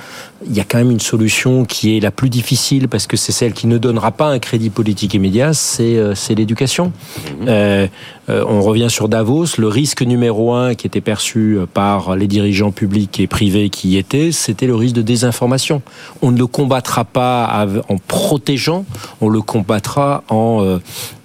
Il 0.46 0.54
y 0.54 0.60
a 0.60 0.64
quand 0.64 0.78
même 0.78 0.90
une 0.90 1.00
solution 1.00 1.64
qui 1.64 1.96
est 1.96 2.00
la 2.00 2.10
plus 2.10 2.30
difficile 2.30 2.88
parce 2.88 3.06
que 3.06 3.16
c'est 3.16 3.32
celle 3.32 3.52
qui 3.52 3.66
ne 3.66 3.76
donnera 3.76 4.12
pas 4.12 4.28
un 4.28 4.38
crédit 4.38 4.70
politique 4.70 5.12
immédiat, 5.12 5.52
c'est 5.52 5.96
euh, 5.96 6.14
l'éducation. 6.30 6.92
Mhm. 7.40 7.48
Euh, 7.48 7.88
on 8.28 8.62
revient 8.62 8.86
sur 8.88 9.08
Davos. 9.08 9.58
Le 9.58 9.68
risque 9.68 10.00
numéro 10.00 10.54
un 10.54 10.74
qui 10.74 10.86
était 10.86 11.02
perçu 11.02 11.58
par 11.74 12.16
les 12.16 12.26
dirigeants 12.26 12.70
publics 12.70 13.20
et 13.20 13.26
privés 13.26 13.68
qui 13.68 13.90
y 13.90 13.96
étaient, 13.98 14.32
c'était 14.32 14.66
le 14.66 14.74
risque 14.74 14.94
de 14.94 15.02
désinformation. 15.02 15.82
On 16.22 16.30
ne 16.30 16.38
le 16.38 16.46
combattra 16.46 17.04
pas 17.04 17.66
en 17.90 17.98
protégeant, 17.98 18.86
on 19.20 19.28
le 19.28 19.42
combattra 19.42 20.24
en, 20.30 20.78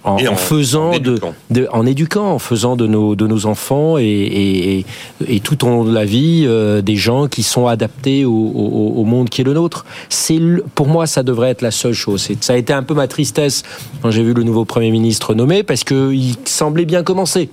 en, 0.04 0.18
faisant 0.36 0.98
de, 0.98 1.68
en 1.72 1.86
éduquant, 1.86 2.32
en 2.32 2.38
faisant 2.38 2.76
de 2.76 2.86
nos 2.86 3.14
de 3.14 3.26
nos 3.26 3.46
enfants 3.46 3.98
et, 3.98 4.04
et, 4.04 4.86
et 5.28 5.40
tout 5.40 5.64
au 5.64 5.68
long 5.68 5.84
de 5.84 5.92
la 5.92 6.04
vie 6.04 6.44
euh, 6.46 6.80
des 6.80 6.96
gens 6.96 7.28
qui 7.28 7.42
sont 7.42 7.66
adaptés 7.66 8.24
au, 8.24 8.32
au, 8.32 8.94
au, 8.96 9.04
monde 9.04 9.28
qui 9.28 9.42
est 9.42 9.44
le 9.44 9.52
nôtre. 9.52 9.84
C'est 10.08 10.40
pour 10.74 10.88
moi 10.88 11.06
ça 11.06 11.22
devrait 11.22 11.50
être 11.50 11.62
la 11.62 11.70
seule 11.70 11.92
chose. 11.92 12.28
Ça 12.40 12.54
a 12.54 12.56
été 12.56 12.72
un 12.72 12.82
peu 12.82 12.94
ma 12.94 13.08
tristesse 13.08 13.62
quand 14.00 14.10
j'ai 14.10 14.22
vu 14.22 14.32
le 14.32 14.42
nouveau 14.42 14.64
premier 14.64 14.90
ministre 14.90 15.34
nommé 15.34 15.62
parce 15.62 15.84
que 15.84 16.12
il 16.12 16.36
semblait 16.44 16.86
bien 16.86 17.02
commencer. 17.02 17.50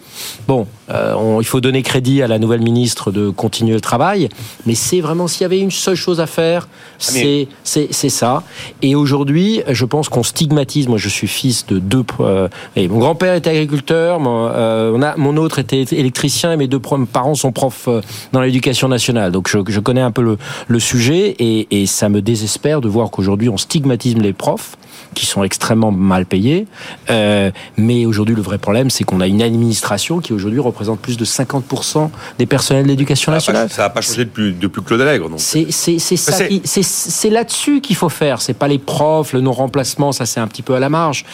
Bon, 0.48 0.68
euh, 0.90 1.14
on, 1.16 1.42
il 1.42 1.46
faut 1.46 1.62
donner 1.62 1.84
crédit 1.84 2.22
à 2.22 2.28
la 2.28 2.40
nouvelle 2.40 2.62
ministre 2.62 3.12
de 3.12 3.30
continuer 3.30 3.74
le 3.74 3.82
travail, 3.82 4.30
mais 4.66 4.76
c'est 4.76 5.02
vraiment 5.02 5.28
s'il 5.28 5.42
y 5.42 5.46
avait 5.46 5.60
une 5.60 5.72
seule 5.72 5.96
chose 5.96 6.20
à 6.20 6.28
faire, 6.28 6.68
ah, 6.68 6.96
c'est 7.00 7.48
c'est 7.92 8.10
ça. 8.10 8.44
Et 8.82 8.96
aujourd'hui, 8.96 9.62
je 9.68 9.86
pense 9.86 10.10
qu'on 10.10 10.24
stigmatise. 10.24 10.88
Moi, 10.88 10.98
je 10.98 11.10
suis 11.10 11.28
fils 11.28 11.66
de 11.66 11.80
deux. 11.80 12.04
Euh, 12.20 12.48
et 12.76 12.88
mon 12.88 13.00
grand-père 13.00 13.36
était 13.36 13.50
agriculteur, 13.50 14.20
mon, 14.20 14.50
euh, 14.52 14.92
on 14.94 15.02
a, 15.02 15.16
mon 15.18 15.38
autre 15.38 15.60
était 15.60 15.86
électricien 15.92 16.54
et 16.54 16.58
mes 16.58 16.68
deux 16.68 16.80
parents 16.80 17.36
sont 17.36 17.52
profs 17.52 17.88
euh, 17.88 18.02
dans 18.32 18.42
l'éducation 18.42 18.88
nationale. 18.88 19.32
Donc 19.32 19.50
je, 19.50 19.60
je, 19.68 19.80
connais 19.80 20.02
un 20.02 20.12
peu 20.12 20.22
le, 20.22 20.38
le 20.68 20.80
sujet 20.80 21.36
et, 21.40 21.82
et 21.82 21.86
ça 21.86 22.10
me 22.10 22.22
désespère 22.22 22.82
de 22.82 22.88
voir 22.88 23.12
qu'aujourd'hui 23.12 23.50
on 23.50 23.58
stigmatise 23.58 24.16
les 24.18 24.34
profs 24.34 24.78
qui 25.18 25.26
sont 25.26 25.44
extrêmement 25.44 25.92
mal 25.92 26.28
payés. 26.28 26.68
Euh, 27.10 27.50
mais 27.76 28.06
aujourd'hui, 28.06 28.36
le 28.36 28.42
vrai 28.42 28.60
problème, 28.60 28.92
c'est 28.92 29.04
qu'on 29.04 29.20
a 29.20 29.26
une 29.26 29.42
administration 29.42 30.20
qui 30.20 30.32
aujourd'hui 30.32 30.60
représente 30.60 31.00
plus 31.00 31.18
de 31.18 31.26
50% 31.26 32.10
des 32.38 32.46
personnels 32.46 32.84
de 32.84 32.90
l'éducation 32.90 33.32
nationale. 33.32 33.68
ça 33.70 33.84
n'a 33.84 33.90
pas 33.90 34.02
changé 34.02 34.26
depuis, 34.26 34.54
depuis 34.54 34.84
Claude 34.84 35.02
Allègre. 35.02 35.30
C'est 35.38 35.68
c'est 35.72 37.30
là-dessus 37.30 37.82
qu'il 37.82 37.96
faut 37.96 38.10
faire. 38.10 38.42
C'est 38.42 38.54
pas 38.54 38.68
les 38.68 38.78
profs, 38.78 39.34
le 39.34 39.42
non-remplacement, 39.42 40.12
ça 40.12 40.28
c'est 40.28 40.40
un 40.40 40.48
petit 40.48 40.62
peu 40.62 40.76
à 40.76 40.80
la 40.80 40.90
marge. 40.90 41.26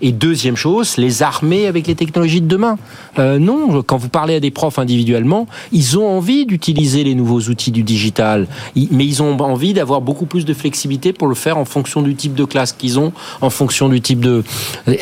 Et 0.00 0.10
deuxième 0.10 0.56
chose, 0.56 0.96
les 0.96 1.22
armées 1.22 1.66
avec 1.66 1.86
les 1.86 1.94
technologies 1.94 2.40
de 2.40 2.48
demain. 2.48 2.76
Euh, 3.20 3.38
non, 3.38 3.82
quand 3.82 3.98
vous 3.98 4.08
parlez 4.08 4.34
à 4.34 4.40
des 4.40 4.50
profs 4.50 4.80
individuellement, 4.80 5.46
ils 5.70 5.96
ont 5.96 6.08
envie 6.08 6.44
d'utiliser 6.44 7.04
les 7.04 7.14
nouveaux 7.14 7.42
outils 7.42 7.70
du 7.70 7.84
digital, 7.84 8.48
mais 8.74 9.06
ils 9.06 9.22
ont 9.22 9.38
envie 9.38 9.74
d'avoir 9.74 10.00
beaucoup 10.00 10.26
plus 10.26 10.44
de 10.44 10.54
flexibilité 10.54 11.12
pour 11.12 11.28
le 11.28 11.34
faire 11.36 11.56
en 11.58 11.64
fonction 11.64 12.02
du 12.02 12.16
type 12.16 12.34
de 12.34 12.44
classe 12.44 12.72
qu'ils 12.72 12.98
ont 12.98 13.11
en 13.40 13.50
fonction 13.50 13.88
du 13.88 14.00
type 14.00 14.20
de. 14.20 14.42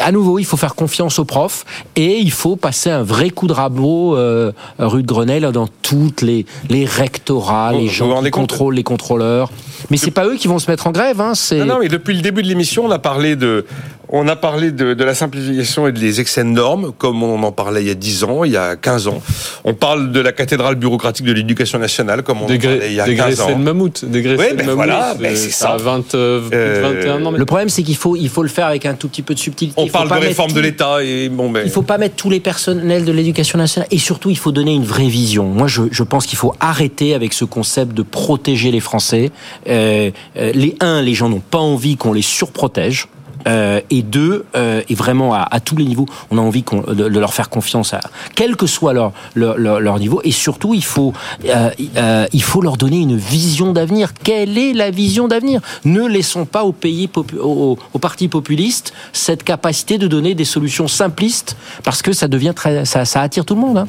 À 0.01 0.13
nouveau, 0.13 0.39
il 0.39 0.45
faut 0.45 0.57
faire 0.57 0.75
confiance 0.75 1.19
aux 1.19 1.25
profs 1.25 1.65
et 1.97 2.19
il 2.19 2.31
faut 2.31 2.57
passer 2.57 2.91
un 2.91 3.03
vrai 3.03 3.31
coup 3.31 3.47
de 3.47 3.53
rabot 3.53 4.17
euh, 4.17 4.53
rue 4.79 5.03
de 5.03 5.07
Grenelle 5.07 5.51
dans 5.53 5.69
toutes 5.83 6.23
les 6.23 6.47
les 6.69 6.85
rectorats, 6.85 7.73
les 7.73 7.89
gens 7.89 8.23
qui 8.23 8.31
contrôlent 8.31 8.75
les 8.75 8.83
contrôleurs. 8.83 9.51
Mais 9.91 9.97
c'est 9.97 10.11
pas 10.11 10.27
eux 10.27 10.37
qui 10.37 10.49
vont 10.49 10.59
se 10.59 10.71
mettre 10.71 10.87
en 10.87 10.93
grève. 10.93 11.21
Hein, 11.21 11.33
non, 11.53 11.65
non, 11.65 11.79
mais 11.81 11.89
depuis 11.89 12.15
le 12.15 12.21
début 12.21 12.43
de 12.43 12.49
l'émission, 12.49 12.85
on 12.85 12.91
a 12.91 12.99
parlé 12.99 13.37
de 13.37 13.65
On 14.13 14.27
a 14.27 14.35
parlé 14.35 14.73
de, 14.73 14.95
de, 14.95 15.05
la 15.05 15.15
simplification 15.15 15.87
et 15.87 15.93
des 15.93 16.21
excès 16.21 16.43
de 16.43 16.49
normes, 16.49 16.93
comme 16.99 17.23
on 17.23 17.41
en 17.45 17.53
parlait 17.53 17.83
il 17.83 17.87
y 17.87 17.91
a 17.91 17.95
10 17.95 18.25
ans, 18.25 18.43
il 18.43 18.51
y 18.51 18.57
a 18.57 18.75
15 18.75 19.07
ans. 19.07 19.23
On 19.63 19.73
parle 19.73 20.11
de 20.11 20.19
la 20.19 20.33
cathédrale 20.33 20.75
bureaucratique 20.75 21.25
de 21.27 21.33
l'éducation 21.33 21.79
nationale, 21.79 22.25
comme 22.25 22.39
on 22.43 22.47
en 22.47 22.59
parlait 22.59 22.89
il 22.89 22.95
y 22.95 23.01
a 23.01 23.07
15 23.07 23.41
ans. 23.41 23.51
de 23.51 23.63
mammouth. 23.63 24.05
Dégraisser 24.05 24.43
ouais, 24.43 24.55
ben 24.55 24.67
mammouth. 24.67 24.75
Voilà, 24.75 25.15
ben 25.15 25.37
c'est 25.37 25.51
ça. 25.51 25.77
20, 25.77 26.15
euh, 26.15 26.81
21 27.03 27.25
ans. 27.25 27.31
Le 27.31 27.45
problème, 27.45 27.69
c'est 27.69 27.85
qu'il 27.85 27.95
faut, 27.95 28.17
il 28.17 28.29
faut 28.29 28.43
le 28.43 28.49
faire 28.49 28.67
avec 28.67 28.85
un 28.85 28.95
tout 28.95 29.09
petit 29.09 29.23
peu 29.23 29.35
de 29.35 29.39
subtilité. 29.39 29.81
On 29.81 29.87
parle 29.87 30.09
de 30.09 30.27
réforme 30.27 30.53
de 30.53 30.61
l'État 30.61 31.05
et 31.05 31.29
bon, 31.29 31.49
ben... 31.49 31.63
Il 31.65 31.71
faut 31.71 31.83
pas 31.83 31.99
mettre 31.99 32.17
tous 32.17 32.31
les 32.31 32.41
personnels 32.41 33.05
de 33.05 33.13
l'éducation 33.13 33.59
nationale 33.59 33.87
et 33.93 33.99
surtout, 33.99 34.31
il 34.31 34.39
faut 34.39 34.51
donner 34.51 34.75
une 34.75 34.85
vraie 34.85 35.09
vision. 35.09 35.45
Moi, 35.45 35.69
je, 35.69 35.83
je 35.93 36.03
pense 36.03 36.27
qu'il 36.27 36.39
faut 36.39 36.55
arrêter 36.59 37.15
avec 37.15 37.33
ce 37.33 37.45
concept 37.45 37.95
de 37.95 38.03
protéger 38.03 38.73
les 38.73 38.81
Français. 38.81 39.31
Euh, 39.69 40.11
les 40.35 40.75
un, 40.81 41.01
les 41.01 41.15
gens 41.15 41.29
n'ont 41.29 41.39
pas 41.39 41.59
envie 41.59 41.97
qu'on 41.97 42.13
les 42.13 42.23
surprotège. 42.23 43.07
Euh, 43.47 43.81
et 43.91 44.03
deux, 44.03 44.45
euh, 44.55 44.83
et 44.89 44.95
vraiment 44.95 45.35
à, 45.35 45.47
à, 45.51 45.61
tous 45.61 45.77
les 45.77 45.85
niveaux, 45.85 46.07
on 46.31 46.39
a 46.39 46.41
envie 46.41 46.63
de, 46.63 47.09
de, 47.09 47.19
leur 47.19 47.33
faire 47.33 47.49
confiance, 47.49 47.95
à, 47.95 48.01
quel 48.35 48.57
que 48.57 48.67
soit 48.67 48.93
leur, 48.93 49.13
leur, 49.35 49.57
leur, 49.57 49.81
leur 49.81 49.99
niveau. 49.99 50.21
Et 50.25 50.31
surtout, 50.31 50.75
il 50.75 50.85
faut, 50.85 51.15
euh, 51.47 51.71
euh 51.97 52.27
il 52.33 52.43
faut 52.43 52.61
leur 52.61 52.77
donner 52.77 52.99
une 52.99 53.17
vision 53.17 53.73
d'avenir. 53.73 54.13
Quelle 54.15 54.59
est 54.59 54.73
la 54.73 54.91
vision 54.91 55.27
d'avenir? 55.27 55.61
Ne 55.85 56.07
laissons 56.07 56.45
pas 56.45 56.65
aux 56.65 56.73
pays, 56.73 57.09
aux, 57.41 57.79
aux 57.93 57.99
partis 57.99 58.29
populistes 58.29 58.93
cette 59.13 59.43
capacité 59.43 59.99
de 59.99 60.07
donner 60.07 60.35
des 60.35 60.45
solutions 60.45 60.89
simplistes, 60.89 61.57
parce 61.83 62.03
que 62.03 62.13
ça 62.13 62.29
devient 62.29 62.53
très, 62.55 62.85
ça, 62.85 63.05
ça 63.05 63.23
attire 63.23 63.45
tout 63.45 63.55
le 63.55 63.61
monde. 63.61 63.79
Hein. 63.79 63.89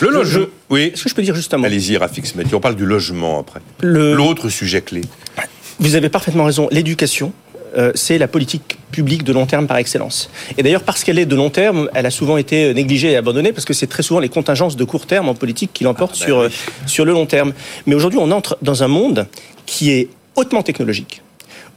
Le 0.00 0.10
logement. 0.10 0.46
Oui. 0.70 0.90
Est-ce 0.92 1.04
que 1.04 1.08
je 1.08 1.14
peux 1.14 1.22
dire 1.22 1.34
justement 1.34 1.64
Allez-y, 1.64 1.96
Rafik 1.96 2.26
Smeti. 2.26 2.54
On 2.54 2.60
parle 2.60 2.76
du 2.76 2.84
logement 2.84 3.40
après. 3.40 3.60
L'autre 3.80 4.44
le... 4.44 4.50
sujet 4.50 4.82
clé. 4.82 5.02
Vous 5.78 5.94
avez 5.94 6.08
parfaitement 6.08 6.44
raison. 6.44 6.68
L'éducation, 6.70 7.32
euh, 7.76 7.92
c'est 7.94 8.18
la 8.18 8.28
politique 8.28 8.75
publique 8.90 9.24
de 9.24 9.32
long 9.32 9.46
terme 9.46 9.66
par 9.66 9.76
excellence. 9.76 10.30
Et 10.56 10.62
d'ailleurs, 10.62 10.82
parce 10.82 11.04
qu'elle 11.04 11.18
est 11.18 11.26
de 11.26 11.36
long 11.36 11.50
terme, 11.50 11.88
elle 11.94 12.06
a 12.06 12.10
souvent 12.10 12.36
été 12.36 12.72
négligée 12.74 13.12
et 13.12 13.16
abandonnée, 13.16 13.52
parce 13.52 13.64
que 13.64 13.74
c'est 13.74 13.86
très 13.86 14.02
souvent 14.02 14.20
les 14.20 14.28
contingences 14.28 14.76
de 14.76 14.84
court 14.84 15.06
terme 15.06 15.28
en 15.28 15.34
politique 15.34 15.70
qui 15.72 15.84
l'emportent 15.84 16.16
ah, 16.16 16.20
bah 16.20 16.26
sur, 16.26 16.38
oui. 16.38 16.48
sur 16.86 17.04
le 17.04 17.12
long 17.12 17.26
terme. 17.26 17.52
Mais 17.86 17.94
aujourd'hui, 17.94 18.18
on 18.20 18.30
entre 18.30 18.56
dans 18.62 18.82
un 18.82 18.88
monde 18.88 19.26
qui 19.66 19.90
est 19.90 20.08
hautement 20.36 20.62
technologique 20.62 21.22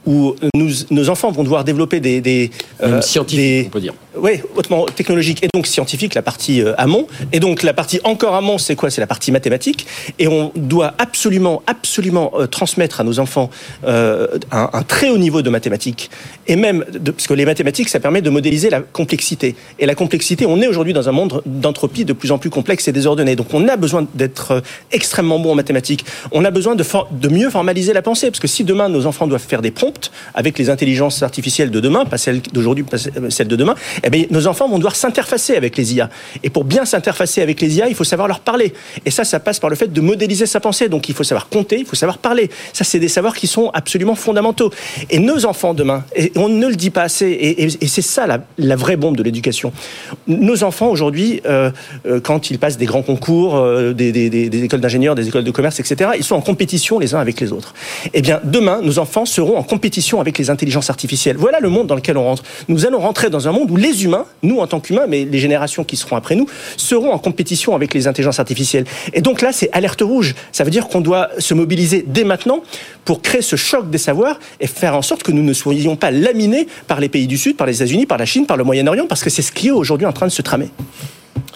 où 0.06 0.34
nous, 0.54 0.70
nos 0.90 1.10
enfants 1.10 1.30
vont 1.30 1.42
devoir 1.42 1.64
développer 1.64 2.00
des, 2.00 2.20
des 2.20 2.50
euh, 2.82 3.02
scientifiques, 3.02 3.66
on 3.66 3.70
peut 3.70 3.80
dire. 3.80 3.94
Oui, 4.16 4.40
hautement 4.56 4.86
technologique 4.86 5.44
et 5.44 5.48
donc 5.52 5.66
scientifique, 5.66 6.14
la 6.14 6.22
partie 6.22 6.62
euh, 6.62 6.74
amont. 6.78 7.06
Et 7.32 7.40
donc 7.40 7.62
la 7.62 7.74
partie 7.74 8.00
encore 8.04 8.34
amont, 8.34 8.58
c'est 8.58 8.76
quoi? 8.76 8.90
C'est 8.90 9.00
la 9.00 9.06
partie 9.06 9.30
mathématique. 9.30 9.86
Et 10.18 10.26
on 10.26 10.52
doit 10.56 10.94
absolument, 10.98 11.62
absolument 11.66 12.32
euh, 12.34 12.46
transmettre 12.46 13.00
à 13.00 13.04
nos 13.04 13.18
enfants 13.20 13.50
un, 13.86 14.28
un, 14.50 14.82
très 14.82 15.10
haut 15.10 15.18
niveau 15.18 15.42
de 15.42 15.50
mathématiques. 15.50 16.10
Et 16.46 16.56
même, 16.56 16.84
de, 16.92 17.10
parce 17.10 17.26
que 17.26 17.34
les 17.34 17.44
mathématiques, 17.44 17.88
ça 17.88 18.00
permet 18.00 18.22
de 18.22 18.30
modéliser 18.30 18.70
la 18.70 18.80
complexité. 18.80 19.54
Et 19.78 19.86
la 19.86 19.94
complexité, 19.94 20.46
on 20.46 20.60
est 20.60 20.66
aujourd'hui 20.66 20.92
dans 20.92 21.08
un 21.08 21.12
monde 21.12 21.42
d'entropie 21.46 22.04
de 22.04 22.12
plus 22.12 22.32
en 22.32 22.38
plus 22.38 22.50
complexe 22.50 22.88
et 22.88 22.92
désordonné. 22.92 23.36
Donc 23.36 23.52
on 23.52 23.68
a 23.68 23.76
besoin 23.76 24.06
d'être 24.14 24.62
extrêmement 24.92 25.38
bon 25.38 25.52
en 25.52 25.54
mathématiques. 25.54 26.04
On 26.32 26.44
a 26.44 26.50
besoin 26.50 26.74
de, 26.74 26.84
de 27.12 27.28
mieux 27.28 27.50
formaliser 27.50 27.92
la 27.92 28.02
pensée. 28.02 28.30
Parce 28.30 28.40
que 28.40 28.48
si 28.48 28.64
demain 28.64 28.88
nos 28.88 29.06
enfants 29.06 29.26
doivent 29.26 29.46
faire 29.46 29.62
des 29.62 29.70
prompts 29.70 29.89
avec 30.34 30.58
les 30.58 30.70
intelligences 30.70 31.22
artificielles 31.22 31.70
de 31.70 31.80
demain, 31.80 32.04
pas 32.04 32.18
celles 32.18 32.40
d'aujourd'hui, 32.52 32.84
pas 32.84 32.98
celles 32.98 33.48
de 33.48 33.56
demain, 33.56 33.74
eh 34.04 34.10
bien, 34.10 34.24
nos 34.30 34.46
enfants 34.46 34.68
vont 34.68 34.78
devoir 34.78 34.96
s'interfacer 34.96 35.56
avec 35.56 35.76
les 35.76 35.94
IA. 35.94 36.10
Et 36.42 36.50
pour 36.50 36.64
bien 36.64 36.84
s'interfacer 36.84 37.42
avec 37.42 37.60
les 37.60 37.76
IA, 37.76 37.88
il 37.88 37.94
faut 37.94 38.04
savoir 38.04 38.28
leur 38.28 38.40
parler. 38.40 38.72
Et 39.04 39.10
ça, 39.10 39.24
ça 39.24 39.40
passe 39.40 39.60
par 39.60 39.70
le 39.70 39.76
fait 39.76 39.92
de 39.92 40.00
modéliser 40.00 40.46
sa 40.46 40.60
pensée. 40.60 40.88
Donc 40.88 41.08
il 41.08 41.14
faut 41.14 41.24
savoir 41.24 41.48
compter, 41.48 41.78
il 41.78 41.86
faut 41.86 41.96
savoir 41.96 42.18
parler. 42.18 42.50
Ça, 42.72 42.84
c'est 42.84 42.98
des 42.98 43.08
savoirs 43.08 43.34
qui 43.34 43.46
sont 43.46 43.70
absolument 43.70 44.14
fondamentaux. 44.14 44.70
Et 45.10 45.18
nos 45.18 45.46
enfants 45.46 45.74
demain, 45.74 46.04
et 46.14 46.32
on 46.36 46.48
ne 46.48 46.66
le 46.66 46.76
dit 46.76 46.90
pas 46.90 47.02
assez, 47.02 47.26
et, 47.26 47.88
c'est 47.88 48.02
ça 48.02 48.26
la, 48.58 48.76
vraie 48.76 48.96
bombe 48.96 49.16
de 49.16 49.22
l'éducation. 49.22 49.72
Nos 50.26 50.62
enfants 50.62 50.88
aujourd'hui, 50.88 51.40
euh, 51.46 51.70
euh, 52.06 52.20
quand 52.20 52.50
ils 52.50 52.58
passent 52.58 52.78
des 52.78 52.86
grands 52.86 53.02
concours, 53.02 53.56
euh, 53.56 53.92
des 53.92 54.64
écoles 54.64 54.80
d'ingénieurs, 54.80 55.14
des 55.14 55.28
écoles 55.28 55.44
de 55.44 55.50
commerce, 55.50 55.80
etc., 55.80 56.12
ils 56.16 56.24
sont 56.24 56.36
en 56.36 56.40
compétition 56.40 56.98
les 56.98 57.14
uns 57.14 57.20
avec 57.20 57.40
les 57.40 57.52
autres. 57.52 57.74
Eh 58.12 58.22
bien, 58.22 58.40
demain, 58.44 58.80
nos 58.82 58.98
enfants 58.98 59.24
seront 59.24 59.56
en 59.56 59.62
compétition 59.62 59.79
avec 60.20 60.38
les 60.38 60.50
intelligences 60.50 60.90
artificielles. 60.90 61.36
Voilà 61.36 61.60
le 61.60 61.68
monde 61.68 61.86
dans 61.86 61.94
lequel 61.94 62.16
on 62.16 62.24
rentre. 62.24 62.42
Nous 62.68 62.86
allons 62.86 62.98
rentrer 62.98 63.30
dans 63.30 63.48
un 63.48 63.52
monde 63.52 63.70
où 63.70 63.76
les 63.76 64.04
humains, 64.04 64.26
nous 64.42 64.58
en 64.58 64.66
tant 64.66 64.80
qu'humains, 64.80 65.06
mais 65.08 65.24
les 65.24 65.38
générations 65.38 65.84
qui 65.84 65.96
seront 65.96 66.16
après 66.16 66.36
nous, 66.36 66.46
seront 66.76 67.12
en 67.12 67.18
compétition 67.18 67.74
avec 67.74 67.94
les 67.94 68.06
intelligences 68.06 68.38
artificielles. 68.38 68.84
Et 69.12 69.20
donc 69.20 69.42
là, 69.42 69.52
c'est 69.52 69.70
alerte 69.72 70.00
rouge. 70.00 70.34
Ça 70.52 70.64
veut 70.64 70.70
dire 70.70 70.88
qu'on 70.88 71.00
doit 71.00 71.28
se 71.38 71.54
mobiliser 71.54 72.04
dès 72.06 72.24
maintenant 72.24 72.62
pour 73.04 73.22
créer 73.22 73.42
ce 73.42 73.56
choc 73.56 73.90
des 73.90 73.98
savoirs 73.98 74.38
et 74.60 74.66
faire 74.66 74.94
en 74.94 75.02
sorte 75.02 75.22
que 75.22 75.32
nous 75.32 75.42
ne 75.42 75.52
soyons 75.52 75.96
pas 75.96 76.10
laminés 76.10 76.66
par 76.86 77.00
les 77.00 77.08
pays 77.08 77.26
du 77.26 77.38
Sud, 77.38 77.56
par 77.56 77.66
les 77.66 77.76
États-Unis, 77.76 78.06
par 78.06 78.18
la 78.18 78.26
Chine, 78.26 78.46
par 78.46 78.56
le 78.56 78.64
Moyen-Orient, 78.64 79.06
parce 79.08 79.22
que 79.22 79.30
c'est 79.30 79.42
ce 79.42 79.52
qui 79.52 79.68
est 79.68 79.72
aujourd'hui 79.72 80.06
en 80.06 80.12
train 80.12 80.26
de 80.26 80.32
se 80.32 80.42
tramer. 80.42 80.68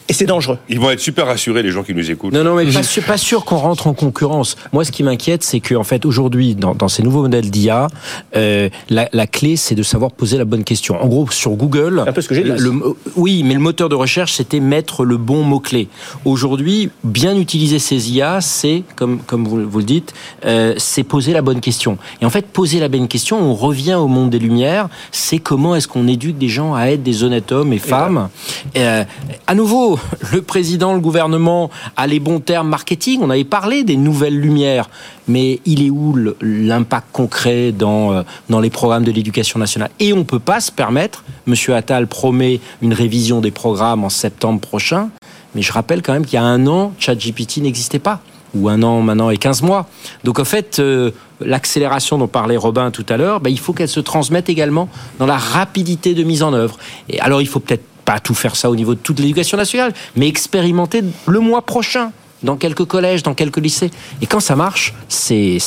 Et 0.08 0.12
c'est 0.12 0.26
dangereux. 0.26 0.58
Ils 0.68 0.78
vont 0.78 0.90
être 0.90 1.00
super 1.00 1.26
rassurés, 1.26 1.62
les 1.62 1.70
gens 1.70 1.82
qui 1.82 1.94
nous 1.94 2.10
écoutent. 2.10 2.34
Non, 2.34 2.44
non, 2.44 2.54
mais 2.54 2.66
pas 2.66 2.82
sûr, 2.82 3.02
pas 3.04 3.16
sûr 3.16 3.44
qu'on 3.44 3.56
rentre 3.56 3.86
en 3.86 3.94
concurrence. 3.94 4.56
Moi, 4.72 4.84
ce 4.84 4.92
qui 4.92 5.02
m'inquiète, 5.02 5.42
c'est 5.42 5.60
qu'en 5.60 5.82
fait, 5.82 6.04
aujourd'hui, 6.04 6.54
dans, 6.54 6.74
dans, 6.74 6.88
ces 6.88 7.02
nouveaux 7.02 7.22
modèles 7.22 7.50
d'IA, 7.50 7.88
euh, 8.36 8.68
la, 8.90 9.08
la, 9.12 9.26
clé, 9.26 9.56
c'est 9.56 9.74
de 9.74 9.82
savoir 9.82 10.10
poser 10.12 10.36
la 10.36 10.44
bonne 10.44 10.62
question. 10.62 11.02
En 11.02 11.06
gros, 11.06 11.30
sur 11.30 11.52
Google, 11.52 12.04
un 12.06 12.12
peu 12.12 12.20
ce 12.20 12.28
que 12.28 12.34
j'ai 12.34 12.42
dit. 12.42 12.50
Le, 12.50 12.72
oui, 13.16 13.42
mais 13.44 13.54
le 13.54 13.60
moteur 13.60 13.88
de 13.88 13.94
recherche, 13.94 14.34
c'était 14.34 14.60
mettre 14.60 15.04
le 15.04 15.16
bon 15.16 15.42
mot 15.42 15.58
clé. 15.58 15.88
Aujourd'hui, 16.26 16.90
bien 17.02 17.36
utiliser 17.36 17.78
ces 17.78 18.12
IA, 18.12 18.42
c'est 18.42 18.82
comme 18.96 19.20
comme 19.20 19.46
vous, 19.46 19.68
vous 19.68 19.78
le 19.78 19.84
dites, 19.84 20.12
euh, 20.44 20.74
c'est 20.76 21.02
poser 21.02 21.32
la 21.32 21.40
bonne 21.40 21.60
question. 21.60 21.96
Et 22.20 22.26
en 22.26 22.30
fait, 22.30 22.46
poser 22.46 22.78
la 22.78 22.88
bonne 22.88 23.08
question, 23.08 23.40
on 23.40 23.54
revient 23.54 23.94
au 23.94 24.08
monde 24.08 24.30
des 24.30 24.38
lumières. 24.38 24.88
C'est 25.12 25.38
comment 25.38 25.74
est-ce 25.74 25.88
qu'on 25.88 26.06
éduque 26.08 26.36
des 26.36 26.48
gens 26.48 26.74
à 26.74 26.86
être 26.88 27.02
des 27.02 27.24
honnêtes 27.24 27.52
hommes 27.52 27.72
et 27.72 27.78
femmes. 27.78 28.28
Et 28.74 28.82
euh, 28.82 29.04
à 29.46 29.54
nouveau 29.54 29.93
le 30.32 30.42
président, 30.42 30.94
le 30.94 31.00
gouvernement 31.00 31.70
a 31.96 32.06
les 32.06 32.20
bons 32.20 32.40
termes 32.40 32.68
marketing. 32.68 33.20
On 33.22 33.30
avait 33.30 33.44
parlé 33.44 33.84
des 33.84 33.96
nouvelles 33.96 34.38
lumières, 34.38 34.88
mais 35.28 35.60
il 35.64 35.84
est 35.84 35.90
où 35.90 36.16
l'impact 36.40 37.06
concret 37.12 37.72
dans, 37.72 38.24
dans 38.48 38.60
les 38.60 38.70
programmes 38.70 39.04
de 39.04 39.12
l'éducation 39.12 39.58
nationale? 39.58 39.90
Et 40.00 40.12
on 40.12 40.18
ne 40.18 40.22
peut 40.22 40.38
pas 40.38 40.60
se 40.60 40.72
permettre, 40.72 41.24
Monsieur 41.46 41.74
Attal 41.74 42.06
promet 42.06 42.60
une 42.82 42.92
révision 42.92 43.40
des 43.40 43.50
programmes 43.50 44.04
en 44.04 44.08
septembre 44.08 44.60
prochain, 44.60 45.10
mais 45.54 45.62
je 45.62 45.72
rappelle 45.72 46.02
quand 46.02 46.12
même 46.12 46.24
qu'il 46.24 46.34
y 46.34 46.42
a 46.42 46.44
un 46.44 46.66
an, 46.66 46.92
ChatGPT 46.98 47.58
n'existait 47.58 47.98
pas 47.98 48.20
ou 48.54 48.68
un 48.68 48.82
an 48.82 49.02
maintenant 49.02 49.30
et 49.30 49.36
15 49.36 49.62
mois. 49.62 49.86
Donc 50.22 50.38
en 50.38 50.44
fait, 50.44 50.78
euh, 50.78 51.10
l'accélération 51.40 52.18
dont 52.18 52.28
parlait 52.28 52.56
Robin 52.56 52.90
tout 52.90 53.06
à 53.08 53.16
l'heure, 53.16 53.40
ben, 53.40 53.50
il 53.50 53.58
faut 53.58 53.72
qu'elle 53.72 53.88
se 53.88 54.00
transmette 54.00 54.48
également 54.48 54.88
dans 55.18 55.26
la 55.26 55.36
rapidité 55.36 56.14
de 56.14 56.22
mise 56.22 56.42
en 56.42 56.52
œuvre. 56.52 56.78
Et 57.08 57.20
alors 57.20 57.42
il 57.42 57.48
faut 57.48 57.60
peut-être 57.60 57.84
pas 58.04 58.20
tout 58.20 58.34
faire 58.34 58.56
ça 58.56 58.70
au 58.70 58.76
niveau 58.76 58.94
de 58.94 59.00
toute 59.00 59.18
l'éducation 59.18 59.56
nationale, 59.56 59.92
mais 60.16 60.28
expérimenter 60.28 61.02
le 61.26 61.40
mois 61.40 61.62
prochain 61.62 62.12
dans 62.42 62.56
quelques 62.56 62.84
collèges, 62.84 63.22
dans 63.22 63.34
quelques 63.34 63.56
lycées. 63.56 63.90
Et 64.20 64.26
quand 64.26 64.40
ça 64.40 64.54
marche, 64.54 64.92
c'est 65.08 65.58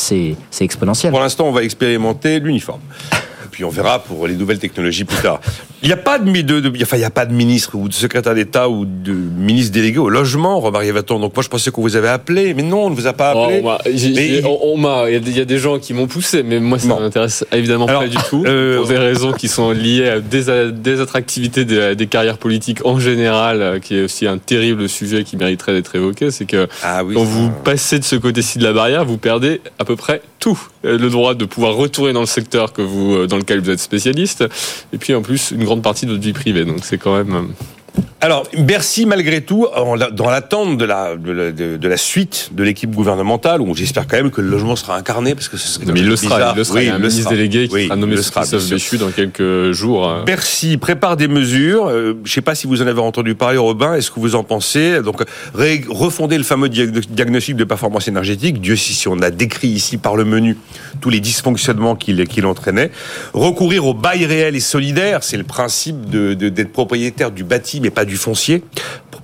exponentiel. 0.60 1.12
Pour 1.12 1.20
l'instant, 1.22 1.46
on 1.46 1.51
va 1.51 1.63
expérimenter 1.63 2.39
l'uniforme. 2.39 2.82
Puis 3.58 3.66
on 3.66 3.70
verra 3.72 3.98
pour 3.98 4.28
les 4.28 4.36
nouvelles 4.36 4.60
technologies 4.60 5.04
plus 5.04 5.18
tard. 5.18 5.42
Il 5.82 5.88
n'y 5.88 5.94
a 5.94 5.98
pas 5.98 6.20
de, 6.20 6.30
de, 6.30 6.60
de, 6.60 6.84
enfin, 6.84 6.98
il 6.98 7.02
y 7.02 7.06
a 7.06 7.10
pas 7.10 7.26
de 7.26 7.34
ministre 7.34 7.74
ou 7.74 7.88
de 7.88 7.94
secrétaire 7.94 8.36
d'État 8.36 8.70
ou 8.70 8.86
de 8.86 9.14
ministre 9.14 9.74
délégué 9.74 9.98
au 9.98 10.10
logement, 10.10 10.60
Robert 10.60 10.94
Vaton. 10.94 11.18
Donc 11.18 11.36
moi, 11.36 11.42
je 11.42 11.50
pensais 11.50 11.72
qu'on 11.72 11.82
vous 11.82 11.96
avait 11.96 12.08
appelé, 12.08 12.54
mais 12.54 12.62
non, 12.62 12.86
on 12.86 12.90
ne 12.92 12.96
vous 12.96 13.08
a 13.08 13.14
pas 13.14 13.32
appelé. 13.32 13.64
Oh, 14.46 14.60
on 14.62 14.78
m'a, 14.78 15.10
il 15.10 15.36
y, 15.36 15.42
a 15.42 15.46
des 15.46 15.58
gens 15.58 15.80
qui 15.80 15.96
m'ont 15.96 16.06
poussé, 16.06 16.44
mais 16.44 16.60
moi, 16.60 16.78
ça 16.78 17.00
m'intéresse 17.00 17.46
évidemment 17.52 17.88
Alors, 17.88 18.02
pas 18.02 18.08
du 18.08 18.18
tout 18.30 18.44
euh... 18.46 18.78
pour 18.78 18.88
des 18.88 18.98
raisons 19.00 19.32
qui 19.32 19.48
sont 19.48 19.72
liées 19.72 20.08
à 20.08 20.20
des, 20.20 20.72
des 20.72 21.02
attractivités 21.02 21.66
des, 21.66 21.96
des, 21.96 22.06
carrières 22.06 22.38
politiques 22.38 22.86
en 22.86 23.00
général, 23.00 23.62
euh, 23.64 23.80
qui 23.80 23.98
est 23.98 24.04
aussi 24.04 24.28
un 24.28 24.38
terrible 24.38 24.88
sujet 24.88 25.24
qui 25.24 25.36
mériterait 25.36 25.74
d'être 25.74 25.96
évoqué. 25.96 26.30
C'est 26.30 26.46
que 26.46 26.68
ah, 26.84 27.04
oui, 27.04 27.16
quand 27.16 27.26
ça... 27.26 27.32
vous 27.32 27.50
passez 27.64 27.98
de 27.98 28.04
ce 28.04 28.18
côté-ci 28.18 28.60
de 28.60 28.64
la 28.64 28.74
barrière, 28.74 29.04
vous 29.04 29.18
perdez 29.18 29.62
à 29.80 29.86
peu 29.86 29.96
près 29.96 30.22
tout 30.40 30.60
le 30.84 31.10
droit 31.10 31.34
de 31.34 31.46
pouvoir 31.46 31.76
retourner 31.76 32.14
dans 32.14 32.20
le 32.20 32.28
secteur 32.28 32.72
que 32.72 32.82
vous, 32.82 33.16
euh, 33.16 33.28
dans 33.28 33.38
vous 33.56 33.70
êtes 33.70 33.80
spécialiste, 33.80 34.44
et 34.94 34.98
puis 34.98 35.13
en 35.16 35.22
plus 35.22 35.51
une 35.51 35.63
grande 35.63 35.82
partie 35.82 36.06
de 36.06 36.12
votre 36.12 36.24
vie 36.24 36.34
privée. 36.34 36.66
Donc 36.66 36.80
c'est 36.84 36.98
quand 36.98 37.16
même 37.18 37.36
euh, 37.36 37.42
alors, 38.20 38.48
Bercy, 38.58 39.06
malgré 39.06 39.42
tout, 39.42 39.68
dans 40.12 40.30
l'attente 40.30 40.77
de 40.77 40.86
la, 40.86 41.16
de, 41.16 41.32
la, 41.32 41.51
de 41.51 41.88
la 41.88 41.98
suite 41.98 42.50
de 42.51 42.63
l'équipe 42.63 42.89
gouvernementale, 42.89 43.62
où 43.62 43.75
j'espère 43.75 44.08
quand 44.08 44.18
même 44.18 44.32
que 44.32 44.42
le 44.42 44.50
logement 44.50 44.75
sera 44.75 44.98
incarné, 44.98 45.36
parce 45.36 45.48
que 45.50 45.58
ce 45.58 45.68
serait 45.68 45.86
Mais 45.92 46.00
il 46.00 46.08
le 46.08 46.16
sera, 46.16 46.54
il 46.54 46.58
le 46.58 46.63
sera. 46.63 46.80
Oui, 46.80 46.86
il 46.86 46.88
y 46.88 46.89
a 46.89 46.96
un 46.96 47.00
ministre 47.00 47.30
délégué 47.30 47.68
qui 47.68 47.75
oui, 47.75 47.86
sera 47.86 47.96
nommé 47.96 48.16
Christophe 48.16 48.70
Béchu 48.70 48.98
dans 48.98 49.12
quelques 49.12 49.72
jours. 49.72 50.10
hein. 50.10 50.24
Bercy 50.25 50.77
prépare 50.77 51.16
des 51.16 51.27
mesures. 51.27 51.88
Euh, 51.88 52.18
je 52.24 52.30
ne 52.30 52.34
sais 52.34 52.42
pas 52.42 52.56
si 52.56 52.66
vous 52.66 52.82
en 52.82 52.88
avez 52.88 53.01
entendu 53.01 53.36
parler, 53.36 53.58
Robin. 53.58 53.94
Est-ce 53.94 54.10
que 54.10 54.20
vous 54.20 54.36
en 54.36 54.44
pensez? 54.44 55.01
Donc, 55.01 55.22
refonder 55.54 56.38
le 56.38 56.44
fameux 56.44 56.70
diagnostic 56.70 57.56
de 57.56 57.63
performance 57.63 58.08
énergétique. 58.08 58.62
Dieu 58.62 58.75
sait 58.75 58.94
si 58.94 59.08
on 59.08 59.20
a 59.22 59.30
décrit 59.30 59.68
ici 59.70 59.98
par 59.98 60.16
le 60.16 60.25
menu 60.25 60.58
tous 61.01 61.10
les 61.10 61.20
dysfonctionnements 61.20 61.96
qu'il 61.96 62.25
qu 62.27 62.44
entraînait. 62.44 62.92
Recourir 63.34 63.86
au 63.86 63.94
bail 63.94 64.25
réel 64.25 64.56
et 64.56 64.60
solidaire, 64.60 65.24
c'est 65.24 65.38
le 65.38 65.44
principe 65.44 66.10
d'être 66.10 66.54
de, 66.54 66.63
propriétaire 66.63 67.32
du 67.32 67.44
bâti, 67.44 67.80
pas 67.91 68.06
du 68.06 68.17
foncier 68.17 68.63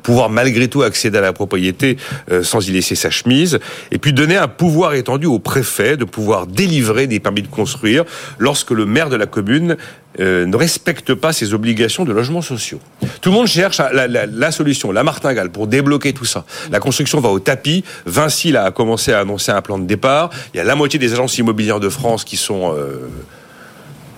pouvoir 0.04 0.30
malgré 0.30 0.68
tout 0.68 0.84
accéder 0.84 1.18
à 1.18 1.22
la 1.22 1.34
propriété 1.34 1.98
euh, 2.32 2.44
sans 2.44 2.68
y 2.68 2.72
laisser 2.72 2.94
sa 2.94 3.10
chemise, 3.10 3.60
et 3.92 3.98
puis 3.98 4.14
donner 4.14 4.38
un 4.38 4.48
pouvoir 4.48 4.94
étendu 4.94 5.26
au 5.26 5.40
préfet 5.40 5.98
de 5.98 6.06
pouvoir 6.06 6.46
délivrer 6.46 7.08
des 7.08 7.20
permis 7.20 7.42
de 7.42 7.48
construire 7.48 8.04
lorsque 8.38 8.72
le 8.72 8.86
maire 8.86 9.10
de 9.10 9.16
la 9.16 9.26
commune 9.26 9.78
euh, 10.20 10.46
ne 10.46 10.56
respecte 10.56 11.16
pas 11.16 11.34
ses 11.34 11.56
obligations 11.56 12.06
de 12.06 12.12
logements 12.12 12.44
sociaux. 12.44 12.80
Tout 13.22 13.30
le 13.30 13.36
monde 13.36 13.48
cherche 13.48 13.80
la, 13.80 14.52
solution, 14.52 14.92
la 14.92 15.04
martingale, 15.04 15.50
pour 15.50 15.66
débloquer 15.66 16.14
tout 16.14 16.26
ça. 16.26 16.46
La 16.72 16.80
construction 16.80 17.20
va 17.20 17.30
au 17.30 17.40
tapis. 17.40 17.84
Vinci 18.06 18.56
a 18.56 18.70
commencé 18.70 19.12
à 19.12 19.22
annoncer 19.22 19.52
un 19.52 19.62
plan 19.62 19.80
de 19.80 19.86
départ. 19.86 20.30
Il 20.54 20.58
y 20.58 20.60
a 20.60 20.64
la 20.64 20.76
moitié 20.76 21.00
des 21.00 21.14
agences 21.14 21.38
immobilières 21.40 21.80
de 21.80 21.90
France 21.90 22.26
qui 22.26 22.38
sont 22.38 22.76
euh, 22.76 23.10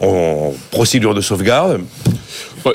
en 0.02 0.54
procédure 0.72 1.14
de 1.14 1.22
sauvegarde. 1.22 1.82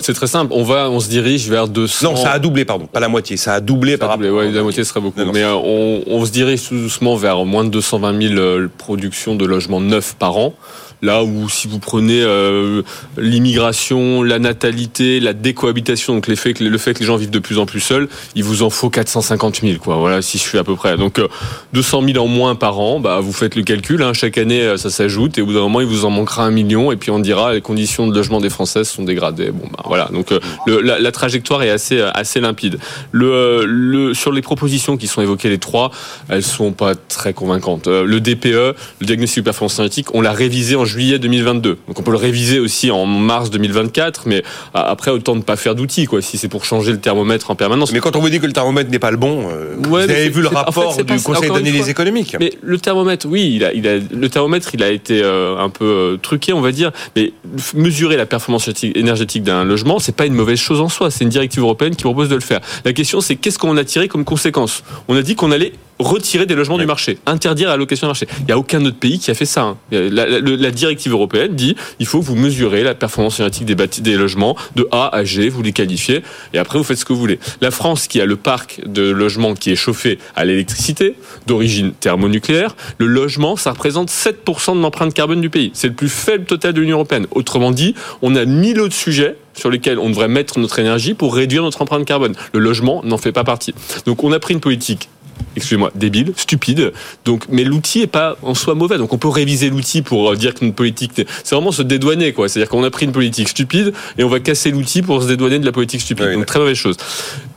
C'est 0.01 0.15
très 0.15 0.27
simple. 0.27 0.53
On 0.55 0.63
va, 0.63 0.91
on 0.91 1.01
se 1.01 1.09
dirige 1.09 1.49
vers 1.49 1.69
200. 1.69 2.11
Non, 2.11 2.17
ça 2.17 2.31
a 2.33 2.39
doublé, 2.39 2.65
pardon, 2.65 2.87
pas 2.87 3.01
la 3.01 3.09
moitié. 3.09 3.37
Ça 3.37 3.55
a 3.55 3.61
doublé 3.61 3.93
ça 3.93 3.99
par 3.99 4.11
a 4.13 4.15
doublé, 4.15 4.29
rapport. 4.31 4.45
ouais, 4.45 4.53
la 4.53 4.63
moitié 4.63 4.85
serait 4.85 5.01
beaucoup. 5.01 5.19
Non, 5.19 5.27
non, 5.27 5.33
Mais 5.33 5.43
euh, 5.43 5.55
on, 5.55 6.03
on 6.07 6.25
se 6.25 6.31
dirige 6.31 6.69
tout 6.69 6.77
doucement 6.77 7.17
vers 7.17 7.45
moins 7.45 7.65
de 7.65 7.71
220 7.71 8.29
000 8.29 8.35
euh, 8.35 8.69
productions 8.79 9.35
de 9.35 9.45
logements 9.45 9.81
neufs 9.81 10.15
par 10.19 10.37
an. 10.37 10.55
Là 11.03 11.25
où 11.25 11.49
si 11.49 11.67
vous 11.67 11.79
prenez 11.79 12.21
euh, 12.21 12.83
l'immigration, 13.17 14.23
la 14.23 14.39
natalité, 14.39 15.19
la 15.19 15.33
décohabitation, 15.33 16.13
donc 16.15 16.27
les 16.27 16.37
faits 16.37 16.59
que, 16.59 16.65
le 16.65 16.77
fait 16.79 16.93
que 16.93 16.99
les 17.01 17.07
gens 17.07 17.17
vivent 17.17 17.31
de 17.31 17.39
plus 17.39 17.59
en 17.59 17.65
plus 17.65 17.81
seuls, 17.81 18.07
il 18.35 18.45
vous 18.45 18.63
en 18.63 18.69
faut 18.69 18.91
450 18.91 19.63
000, 19.63 19.79
quoi. 19.79 19.97
Voilà, 19.97 20.21
si 20.21 20.37
je 20.37 20.43
suis 20.43 20.59
à 20.59 20.65
peu 20.65 20.77
près. 20.77 20.99
Donc 20.99 21.19
euh, 21.19 21.29
200 21.73 22.03
000 22.05 22.19
en 22.23 22.29
moins 22.29 22.55
par 22.55 22.79
an, 22.81 23.01
bah 23.01 23.21
vous 23.21 23.33
faites 23.33 23.55
le 23.57 23.63
calcul. 23.63 24.03
Hein, 24.03 24.13
chaque 24.13 24.37
année, 24.37 24.61
euh, 24.61 24.77
ça 24.77 24.91
s'ajoute 24.91 25.39
et 25.39 25.41
au 25.41 25.47
bout 25.47 25.55
d'un 25.55 25.61
moment, 25.61 25.81
il 25.81 25.87
vous 25.87 26.05
en 26.05 26.11
manquera 26.11 26.45
un 26.45 26.51
million 26.51 26.93
et 26.93 26.97
puis 26.97 27.11
on 27.11 27.19
dira 27.19 27.55
les 27.55 27.63
conditions 27.63 28.07
de 28.07 28.15
logement 28.15 28.41
des 28.43 28.51
Françaises 28.51 28.89
sont 28.91 29.03
dégradées. 29.05 29.53
Bon, 29.53 29.69
bah 29.73 29.80
voilà. 29.85 30.09
Donc 30.13 30.33
euh, 30.33 30.41
le, 30.67 30.81
la, 30.81 30.99
la, 30.99 31.13
trajectoire 31.13 31.63
est 31.63 31.71
assez 31.71 32.01
assez 32.01 32.41
limpide. 32.41 32.79
Le, 33.13 33.33
euh, 33.33 33.65
le 33.67 34.15
sur 34.15 34.33
les 34.33 34.43
propositions 34.43 34.97
qui 34.97 35.07
sont 35.07 35.23
évoquées 35.23 35.49
les 35.49 35.59
trois, 35.59 35.91
elles 36.29 36.43
sont 36.43 36.73
pas 36.73 36.95
très 36.95 37.33
convaincantes. 37.33 37.87
Euh, 37.87 38.05
le 38.05 38.21
DPE, 38.21 38.77
le 39.01 39.07
diagnostic 39.07 39.39
de 39.39 39.45
performance 39.45 39.79
énergétique, 39.79 40.15
on 40.15 40.21
l'a 40.21 40.33
révisé 40.33 40.77
en 40.77 40.85
juillet 40.85 41.19
2022. 41.19 41.79
Donc 41.89 41.99
on 41.99 42.03
peut 42.03 42.11
le 42.11 42.17
réviser 42.17 42.59
aussi 42.59 42.91
en 42.91 43.07
mars 43.07 43.51
2024, 43.51 44.23
mais 44.27 44.43
après 44.75 45.11
autant 45.11 45.35
ne 45.35 45.43
pas 45.43 45.57
faire 45.57 45.75
d'outils 45.75 46.07
quoi. 46.07 46.23
Si 46.23 46.39
c'est 46.39 46.49
pour 46.49 46.65
changer 46.65 46.93
le 46.93 47.01
thermomètre 47.01 47.51
en 47.51 47.55
permanence. 47.55 47.93
Mais 47.93 48.01
quand 48.01 48.17
on 48.17 48.21
vous 48.21 48.31
dit 48.31 48.41
que 48.41 48.47
le 48.47 48.53
thermomètre 48.53 48.91
n'est 48.91 48.99
pas 48.99 49.11
le 49.11 49.17
bon, 49.17 49.49
euh, 49.51 49.77
Ouais, 49.89 50.05
vous 50.05 50.11
avez 50.11 50.29
vu 50.29 50.43
le 50.43 50.49
en 50.49 50.51
rapport 50.51 50.95
fait, 50.95 51.05
du 51.05 51.21
Conseil 51.21 51.51
d'analyse 51.51 51.89
économique. 51.89 52.37
Mais 52.39 52.53
le 52.63 52.79
thermomètre, 52.79 53.27
oui, 53.29 53.53
il 53.55 53.65
a, 53.65 53.73
il 53.73 53.87
a, 53.89 53.97
le 53.99 54.29
thermomètre, 54.29 54.75
il 54.75 54.83
a 54.83 54.91
été 54.91 55.23
euh, 55.23 55.57
un 55.59 55.71
peu 55.71 55.85
euh, 55.85 56.17
truqué, 56.17 56.53
on 56.53 56.61
va 56.61 56.73
dire. 56.73 56.93
Mais 57.17 57.33
mesurer 57.75 58.17
la 58.17 58.27
performance 58.27 58.71
énergétique 58.83 59.43
d'un 59.43 59.70
logement, 59.71 59.99
c'est 59.99 60.15
pas 60.15 60.27
une 60.27 60.35
mauvaise 60.35 60.59
chose 60.59 60.81
en 60.81 60.89
soi. 60.89 61.11
C'est 61.11 61.25
une 61.25 61.31
directive 61.31 61.63
européenne 61.63 61.97
qui 61.97 62.03
propose 62.03 62.29
de 62.29 62.35
le 62.35 62.41
faire. 62.41 62.61
La 62.85 62.93
question, 62.93 63.21
c'est 63.21 63.37
qu'est-ce 63.37 63.59
qu'on 63.59 63.77
a 63.77 63.85
tiré 63.85 64.09
comme 64.09 64.25
conséquence? 64.25 64.83
On 65.09 65.17
a 65.17 65.23
dit 65.23 65.35
qu'on 65.35 65.51
allait 65.51 65.73
retirer 66.01 66.47
des 66.47 66.55
logements 66.55 66.79
du 66.79 66.87
marché, 66.87 67.19
interdire 67.27 67.69
la 67.69 67.77
location 67.77 68.07
du 68.07 68.11
marché. 68.11 68.27
Il 68.41 68.47
n'y 68.47 68.53
a 68.53 68.59
aucun 68.59 68.85
autre 68.85 68.97
pays 68.99 69.19
qui 69.19 69.31
a 69.31 69.35
fait 69.35 69.45
ça. 69.45 69.63
hein. 69.63 69.77
La, 69.93 70.09
la- 70.09 70.27
la- 70.27 70.41
la 70.41 70.71
directive 70.71 71.13
européenne 71.13 71.55
dit 71.55 71.77
il 71.99 72.07
faut 72.07 72.21
que 72.21 72.25
vous 72.25 72.35
mesurez 72.37 72.83
la 72.83 72.95
performance 72.95 73.39
énergétique 73.41 73.67
des, 73.67 73.75
des 74.03 74.17
logements 74.17 74.57
de 74.77 74.89
A 74.91 75.15
à 75.15 75.25
G, 75.25 75.49
vous 75.49 75.63
les 75.63 75.73
qualifiez, 75.73 76.23
et 76.55 76.59
après 76.59 76.79
vous 76.79 76.85
faites 76.85 76.99
ce 76.99 77.05
que 77.05 77.13
vous 77.13 77.19
voulez. 77.21 77.39
La 77.61 77.71
France, 77.71 78.07
qui 78.09 78.21
a 78.21 78.27
le 78.27 78.37
parc 78.37 78.81
de 78.87 79.03
logements 79.11 79.55
qui 79.55 79.71
est 79.71 79.77
chauffé 79.77 80.19
à 80.37 80.45
l'électricité, 80.45 81.15
d'origine 81.47 81.93
thermonucléaire, 81.93 82.75
le 82.99 83.07
logement, 83.07 83.57
ça 83.57 83.71
représente 83.73 84.11
7% 84.11 84.77
de 84.77 84.81
l'empreinte 84.83 85.15
carbone 85.15 85.41
du 85.41 85.51
pays. 85.51 85.71
C'est 85.75 85.89
le 85.89 85.95
plus 85.95 86.09
faible 86.09 86.45
total 86.45 86.73
de 86.73 86.81
l'Union 86.81 86.97
européenne. 86.97 87.27
Autrement 87.33 87.71
dit, 87.71 87.95
on 88.23 88.35
a 88.37 88.45
mille 88.45 88.81
autres 88.81 88.95
sujets 88.95 89.37
sur 89.55 89.71
lesquels 89.71 89.99
on 89.99 90.09
devrait 90.09 90.29
mettre 90.29 90.59
notre 90.59 90.79
énergie 90.79 91.15
pour 91.15 91.35
réduire 91.35 91.63
notre 91.63 91.83
empreinte 91.83 92.05
carbone. 92.07 92.35
Le 92.53 92.61
logement 92.61 93.03
n'en 93.05 93.19
fait 93.19 93.33
pas 93.33 93.45
partie. 93.45 93.75
Donc 94.07 94.23
on 94.25 94.33
a 94.33 94.39
pris 94.39 94.55
une 94.55 94.61
politique 94.61 95.09
excusez-moi, 95.57 95.91
débile, 95.95 96.33
stupide. 96.37 96.93
Donc, 97.25 97.45
mais 97.49 97.65
l'outil 97.65 98.03
est 98.03 98.07
pas 98.07 98.37
en 98.43 98.55
soi 98.55 98.75
mauvais. 98.75 98.99
Donc, 98.99 99.13
on 99.13 99.19
peut 99.19 99.29
réviser 99.29 99.71
l'outil 99.71 100.03
pour 100.03 100.31
euh, 100.31 100.37
dire 100.37 100.55
que 100.55 100.65
notre 100.65 100.77
politique, 100.77 101.13
c'est 101.17 101.55
vraiment 101.55 101.73
se 101.73 101.83
dédouaner, 101.83 102.33
quoi. 102.33 102.49
C'est-à-dire 102.49 102.71
qu'on 102.71 102.85
a 102.85 102.91
pris 102.91 103.07
une 103.07 103.13
politique 103.13 103.49
stupide 103.49 103.93
et 104.19 104.25
on 104.25 104.29
va 104.29 104.41
casser 104.41 104.71
l'outil 104.71 105.03
pour 105.03 105.23
se 105.23 105.29
dédouaner 105.29 105.59
de 105.59 105.67
la 105.67 105.73
politique 105.73 106.01
stupide. 106.01 106.27
Oui, 106.29 106.35
Donc, 106.35 106.47
très 106.47 106.59
mauvaise 106.59 106.77
chose. 106.77 106.97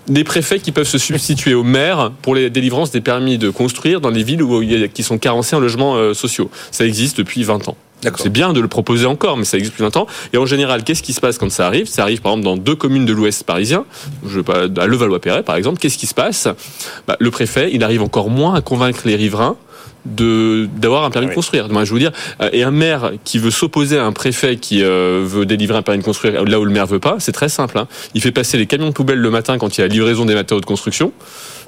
Des 0.07 0.23
préfets 0.23 0.59
qui 0.59 0.71
peuvent 0.71 0.87
se 0.87 0.97
substituer 0.97 1.53
aux 1.53 1.63
maires 1.63 2.11
pour 2.21 2.35
les 2.35 2.49
délivrances 2.49 2.91
des 2.91 3.01
permis 3.01 3.37
de 3.37 3.49
construire 3.49 4.01
dans 4.01 4.09
les 4.09 4.23
villes 4.23 4.43
où 4.43 4.61
il 4.61 4.71
y 4.71 4.83
a, 4.83 4.87
qui 4.87 5.03
sont 5.03 5.17
carencées 5.17 5.55
en 5.55 5.59
logements 5.59 5.95
euh, 5.95 6.13
sociaux. 6.13 6.49
Ça 6.71 6.85
existe 6.85 7.17
depuis 7.17 7.43
20 7.43 7.69
ans. 7.69 7.77
C'est 8.17 8.29
bien 8.29 8.51
de 8.51 8.59
le 8.59 8.67
proposer 8.67 9.05
encore, 9.05 9.37
mais 9.37 9.45
ça 9.45 9.57
existe 9.57 9.73
depuis 9.73 9.83
longtemps. 9.83 10.07
Et 10.33 10.37
en 10.37 10.45
général, 10.45 10.83
qu'est-ce 10.83 11.03
qui 11.03 11.13
se 11.13 11.21
passe 11.21 11.37
quand 11.37 11.49
ça 11.49 11.67
arrive? 11.67 11.87
Ça 11.87 12.01
arrive 12.01 12.21
par 12.21 12.33
exemple 12.33 12.45
dans 12.45 12.57
deux 12.57 12.75
communes 12.75 13.05
de 13.05 13.13
l'Ouest 13.13 13.45
parisien, 13.45 13.85
je 14.27 14.39
vais 14.39 14.43
pas, 14.43 14.63
à 14.63 14.87
Levallois-Perret 14.87 15.43
par 15.43 15.55
exemple. 15.55 15.79
Qu'est-ce 15.79 15.97
qui 15.97 16.07
se 16.07 16.13
passe? 16.13 16.49
Bah, 17.07 17.15
Le 17.19 17.31
préfet, 17.31 17.69
il 17.71 17.81
arrive 17.81 18.01
encore 18.01 18.29
moins 18.29 18.55
à 18.55 18.61
convaincre 18.61 19.01
les 19.05 19.15
riverains 19.15 19.55
de 20.05 20.67
d'avoir 20.77 21.03
un 21.05 21.09
permis 21.11 21.27
Oui. 21.27 21.31
de 21.31 21.35
construire. 21.35 21.69
Moi, 21.69 21.85
je 21.85 21.93
veux 21.93 21.99
dire, 21.99 22.11
euh, 22.41 22.49
et 22.51 22.63
un 22.63 22.71
maire 22.71 23.11
qui 23.23 23.39
veut 23.39 23.51
s'opposer 23.51 23.97
à 23.97 24.05
un 24.05 24.11
préfet 24.11 24.57
qui 24.57 24.83
euh, 24.83 25.23
veut 25.25 25.45
délivrer 25.45 25.77
un 25.77 25.81
permis 25.81 25.99
de 25.99 26.03
construire 26.05 26.43
là 26.43 26.59
où 26.59 26.65
le 26.65 26.71
maire 26.71 26.87
veut 26.87 26.99
pas, 26.99 27.15
c'est 27.19 27.31
très 27.31 27.49
simple. 27.49 27.77
hein. 27.77 27.87
Il 28.13 28.21
fait 28.21 28.31
passer 28.31 28.57
les 28.57 28.65
camions 28.65 28.87
de 28.89 28.93
poubelle 28.93 29.19
le 29.19 29.29
matin 29.29 29.57
quand 29.57 29.77
il 29.77 29.81
y 29.81 29.83
a 29.83 29.87
livraison 29.87 30.25
des 30.25 30.33
matériaux 30.35 30.61
de 30.61 30.65
construction. 30.65 31.11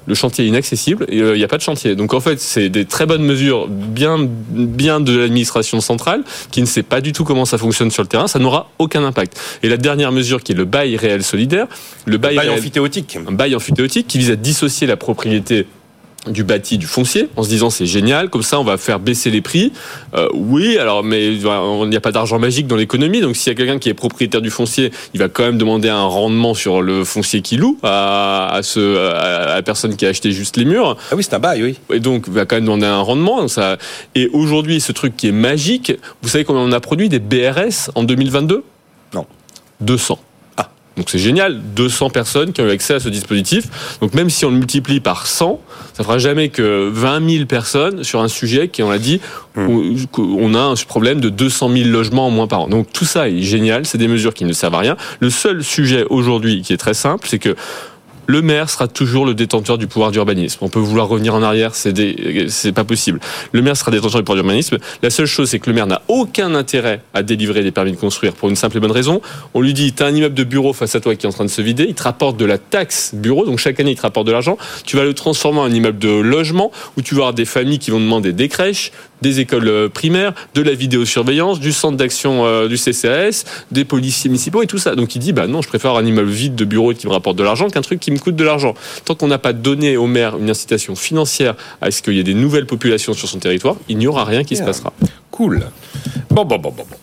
Le 0.07 0.13
chantier 0.13 0.45
est 0.45 0.47
inaccessible 0.49 1.07
et 1.09 1.19
euh, 1.19 1.35
il 1.35 1.39
n'y 1.39 1.43
a 1.43 1.47
pas 1.47 1.57
de 1.57 1.63
chantier. 1.63 1.95
Donc 1.95 2.13
en 2.13 2.19
fait, 2.19 2.39
c'est 2.39 2.69
des 2.69 2.85
très 2.85 3.07
bonnes 3.07 3.23
mesures, 3.23 3.67
bien, 3.67 4.17
bien 4.21 4.99
de 4.99 5.17
l'administration 5.17 5.81
centrale, 5.81 6.23
qui 6.51 6.61
ne 6.61 6.67
sait 6.67 6.83
pas 6.83 7.01
du 7.01 7.11
tout 7.11 7.23
comment 7.23 7.45
ça 7.45 7.57
fonctionne 7.57 7.89
sur 7.89 8.03
le 8.03 8.07
terrain. 8.07 8.27
Ça 8.27 8.37
n'aura 8.37 8.69
aucun 8.77 9.03
impact. 9.03 9.39
Et 9.63 9.67
la 9.69 9.77
dernière 9.77 10.11
mesure, 10.11 10.43
qui 10.43 10.51
est 10.51 10.55
le 10.55 10.65
bail 10.65 10.95
réel 10.95 11.23
solidaire, 11.23 11.65
le 12.05 12.17
bail, 12.19 12.35
Bail 12.35 12.49
réel- 12.49 12.59
amphithéotique. 12.59 13.17
un 13.27 13.31
bail 13.31 13.55
amphithéotique 13.55 14.05
qui 14.07 14.19
vise 14.19 14.29
à 14.29 14.35
dissocier 14.35 14.85
la 14.85 14.95
propriété 14.95 15.65
du 16.27 16.43
bâti 16.43 16.77
du 16.77 16.85
foncier 16.87 17.29
en 17.35 17.43
se 17.43 17.49
disant 17.49 17.69
c'est 17.69 17.85
génial 17.85 18.29
comme 18.29 18.41
ça 18.43 18.59
on 18.59 18.63
va 18.63 18.77
faire 18.77 18.99
baisser 18.99 19.29
les 19.31 19.41
prix 19.41 19.71
Euh, 20.15 20.27
oui 20.33 20.77
alors 20.77 21.03
mais 21.03 21.27
il 21.35 21.39
n'y 21.89 21.95
a 21.95 22.01
pas 22.01 22.11
d'argent 22.11 22.39
magique 22.39 22.67
dans 22.67 22.75
l'économie 22.75 23.21
donc 23.21 23.35
s'il 23.35 23.51
y 23.51 23.55
a 23.55 23.57
quelqu'un 23.57 23.79
qui 23.79 23.89
est 23.89 23.93
propriétaire 23.93 24.41
du 24.41 24.49
foncier 24.49 24.91
il 25.13 25.19
va 25.19 25.27
quand 25.29 25.43
même 25.43 25.57
demander 25.57 25.89
un 25.89 26.03
rendement 26.05 26.53
sur 26.53 26.81
le 26.81 27.03
foncier 27.03 27.41
qu'il 27.41 27.59
loue 27.59 27.77
à, 27.83 28.49
à, 28.53 28.63
ce, 28.63 28.97
à 28.97 29.55
la 29.55 29.61
personne 29.61 29.95
qui 29.95 30.05
a 30.05 30.09
acheté 30.09 30.31
juste 30.31 30.57
les 30.57 30.65
murs 30.65 30.97
Ah 31.11 31.15
oui, 31.15 31.23
c'est 31.23 31.33
un 31.35 31.39
bail, 31.39 31.63
oui. 31.63 31.79
et 31.93 31.99
donc 31.99 32.25
il 32.27 32.33
va 32.33 32.45
quand 32.45 32.55
même 32.55 32.65
demander 32.65 32.85
un 32.87 33.01
rendement 33.01 33.47
ça 33.47 33.77
et 34.15 34.29
aujourd'hui 34.33 34.81
ce 34.81 34.91
truc 34.91 35.15
qui 35.17 35.27
est 35.27 35.31
magique 35.31 35.93
vous 36.21 36.29
savez 36.29 36.43
combien 36.43 36.61
on 36.61 36.71
a 36.71 36.79
produit 36.79 37.09
des 37.09 37.19
BRS 37.19 37.91
en 37.95 38.03
2022 38.03 38.63
Non. 39.13 39.25
200 39.81 40.17
Ah. 40.19 40.24
Donc 40.97 41.09
c'est 41.09 41.19
génial, 41.19 41.59
200 41.75 42.09
personnes 42.09 42.53
qui 42.53 42.61
ont 42.61 42.65
eu 42.67 42.71
accès 42.71 42.93
à 42.95 42.99
ce 42.99 43.09
dispositif. 43.09 43.97
Donc 44.01 44.13
même 44.13 44.29
si 44.29 44.45
on 44.45 44.49
le 44.51 44.57
multiplie 44.57 44.99
par 44.99 45.27
100, 45.27 45.59
ça 45.93 46.03
fera 46.03 46.17
jamais 46.17 46.49
que 46.49 46.89
20 46.91 47.29
000 47.29 47.45
personnes 47.45 48.03
sur 48.03 48.21
un 48.21 48.27
sujet 48.27 48.69
qui, 48.69 48.81
on 48.83 48.89
l'a 48.89 48.99
dit, 48.99 49.19
Hmm. 49.55 49.69
on- 49.69 49.95
on 50.39 50.53
a 50.53 50.59
un 50.59 50.75
problème 50.87 51.21
de 51.21 51.29
200 51.29 51.69
000 51.71 51.89
logements 51.89 52.27
en 52.27 52.29
moins 52.29 52.47
par 52.47 52.61
an. 52.61 52.67
Donc 52.67 52.91
tout 52.91 53.05
ça 53.05 53.29
est 53.29 53.41
génial, 53.41 53.85
c'est 53.85 53.97
des 53.97 54.09
mesures 54.09 54.33
qui 54.33 54.43
ne 54.45 54.51
servent 54.53 54.75
à 54.75 54.79
rien. 54.79 54.97
Le 55.21 55.29
seul 55.29 55.63
sujet 55.63 56.05
aujourd'hui 56.09 56.61
qui 56.61 56.73
est 56.73 56.77
très 56.77 56.93
simple, 56.93 57.25
c'est 57.29 57.39
que 57.39 57.55
le 58.27 58.41
maire 58.41 58.69
sera 58.69 58.87
toujours 58.87 59.25
le 59.25 59.33
détenteur 59.33 59.77
du 59.77 59.87
pouvoir 59.87 60.11
d'urbanisme. 60.11 60.59
On 60.61 60.69
peut 60.69 60.79
vouloir 60.79 61.07
revenir 61.07 61.35
en 61.35 61.43
arrière, 61.43 61.75
c'est 61.75 61.93
des- 61.93 62.47
pas 62.73 62.83
possible. 62.83 63.19
Le 63.51 63.61
maire 63.61 63.77
sera 63.77 63.91
détenteur 63.91 64.19
du 64.21 64.23
pouvoir 64.25 64.37
d'urbanisme. 64.43 64.77
La 65.03 65.09
seule 65.09 65.25
chose, 65.25 65.49
c'est 65.49 65.59
que 65.59 65.69
le 65.69 65.75
maire 65.75 65.87
n'a 65.87 66.01
aucun 66.07 66.55
intérêt 66.55 67.01
à 67.13 67.23
délivrer 67.23 67.63
des 67.63 67.71
permis 67.71 67.91
de 67.91 67.97
construire 67.97 68.33
pour 68.33 68.49
une 68.49 68.55
simple 68.55 68.77
et 68.77 68.79
bonne 68.79 68.91
raison. 68.91 69.21
On 69.53 69.61
lui 69.61 69.73
dit, 69.73 69.93
t'as 69.93 70.07
un 70.07 70.15
immeuble 70.15 70.35
de 70.35 70.43
bureau 70.43 70.73
face 70.73 70.95
à 70.95 70.99
toi 70.99 71.15
qui 71.15 71.25
est 71.25 71.29
en 71.29 71.33
train 71.33 71.45
de 71.45 71.49
se 71.49 71.61
vider, 71.61 71.85
il 71.87 71.93
te 71.95 72.03
rapporte 72.03 72.37
de 72.37 72.45
la 72.45 72.57
taxe 72.57 73.11
bureau, 73.13 73.45
donc 73.45 73.59
chaque 73.59 73.79
année 73.79 73.91
il 73.91 73.95
te 73.97 74.01
rapporte 74.01 74.27
de 74.27 74.31
l'argent. 74.31 74.57
Tu 74.85 74.95
vas 74.97 75.03
le 75.03 75.13
transformer 75.13 75.59
en 75.59 75.71
immeuble 75.71 75.99
de 75.99 76.09
logement 76.09 76.71
où 76.97 77.01
tu 77.01 77.15
vas 77.15 77.21
avoir 77.21 77.33
des 77.33 77.45
familles 77.45 77.79
qui 77.79 77.91
vont 77.91 77.99
demander 77.99 78.33
des 78.33 78.47
crèches, 78.49 78.91
des 79.21 79.39
écoles 79.39 79.67
euh, 79.67 79.89
primaires, 79.89 80.33
de 80.55 80.61
la 80.61 80.73
vidéosurveillance, 80.73 81.59
du 81.59 81.71
centre 81.71 81.97
d'action 81.97 82.45
euh, 82.45 82.67
du 82.67 82.75
CCAS, 82.77 83.45
des 83.71 83.85
policiers 83.85 84.29
municipaux 84.29 84.61
et 84.61 84.67
tout 84.67 84.77
ça. 84.77 84.95
Donc 84.95 85.15
il 85.15 85.19
dit 85.19 85.33
bah 85.33 85.47
non, 85.47 85.61
je 85.61 85.67
préfère 85.67 85.95
un 85.95 86.05
immeuble 86.05 86.29
vide 86.29 86.55
de 86.55 86.65
bureau 86.65 86.93
qui 86.93 87.07
me 87.07 87.11
rapporte 87.11 87.37
de 87.37 87.43
l'argent 87.43 87.69
qu'un 87.69 87.81
truc 87.81 87.99
qui 87.99 88.11
me 88.15 88.19
coûte 88.19 88.35
de 88.35 88.43
l'argent. 88.43 88.73
Tant 89.05 89.15
qu'on 89.15 89.27
n'a 89.27 89.37
pas 89.37 89.53
donné 89.53 89.97
au 89.97 90.07
maire 90.07 90.37
une 90.37 90.49
incitation 90.49 90.95
financière 90.95 91.55
à 91.81 91.91
ce 91.91 92.01
qu'il 92.01 92.13
y 92.13 92.19
ait 92.19 92.23
des 92.23 92.33
nouvelles 92.33 92.65
populations 92.65 93.13
sur 93.13 93.27
son 93.27 93.39
territoire, 93.39 93.75
il 93.87 93.97
n'y 93.97 94.07
aura 94.07 94.25
rien 94.25 94.43
qui 94.43 94.55
se 94.55 94.63
passera. 94.63 94.93
Cool. 95.31 95.63
Bon, 96.29 96.45
bon, 96.45 96.57
bon, 96.57 96.71
bon. 96.71 96.85
bon. 96.89 96.97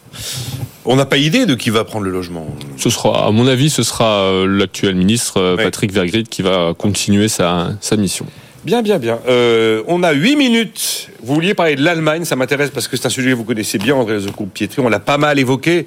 On 0.85 0.97
n'a 0.97 1.07
pas 1.07 1.17
idée 1.17 1.47
de 1.47 1.55
qui 1.55 1.71
va 1.71 1.85
prendre 1.85 2.05
le 2.05 2.11
logement. 2.11 2.47
Ce 2.77 2.91
sera, 2.91 3.29
à 3.29 3.31
mon 3.31 3.47
avis, 3.47 3.71
ce 3.71 3.85
sera 3.85 4.23
euh, 4.23 4.47
l'actuel 4.47 4.97
ministre 4.97 5.37
euh, 5.37 5.57
Ouais. 5.57 5.65
Patrick 5.65 5.93
Vergrit 5.93 6.25
qui 6.25 6.43
va 6.43 6.75
continuer 6.77 7.29
sa, 7.29 7.71
sa 7.81 7.97
mission. 7.97 8.27
Bien, 8.65 8.83
bien, 8.83 8.99
bien. 8.99 9.19
Euh, 9.29 9.83
on 9.87 10.03
a 10.03 10.13
huit 10.13 10.37
minutes. 10.37 11.09
Vous 11.23 11.35
vouliez 11.35 11.55
parler 11.55 11.77
de 11.77 11.83
l'Allemagne, 11.83 12.25
ça 12.25 12.37
m'intéresse 12.37 12.71
parce 12.71 12.89
que 12.89 12.97
c'est 12.97 13.07
un 13.07 13.11
sujet 13.11 13.31
que 13.31 13.35
vous 13.35 13.45
connaissez 13.45 13.79
bien, 13.79 13.95
André 13.95 14.19
Pietri. 14.55 14.81
On 14.81 14.89
l'a 14.89 15.01
pas 15.01 15.19
mal 15.19 15.39
évoqué. 15.39 15.87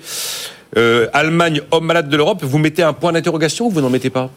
Euh, 0.77 1.07
Allemagne, 1.13 1.61
homme 1.71 1.85
malade 1.85 2.09
de 2.09 2.17
l'Europe. 2.17 2.43
Vous 2.43 2.57
mettez 2.57 2.83
un 2.83 2.91
point 2.93 3.13
d'interrogation 3.13 3.67
ou 3.67 3.69
vous 3.69 3.81
n'en 3.81 3.89
mettez 3.89 4.09
pas? 4.09 4.29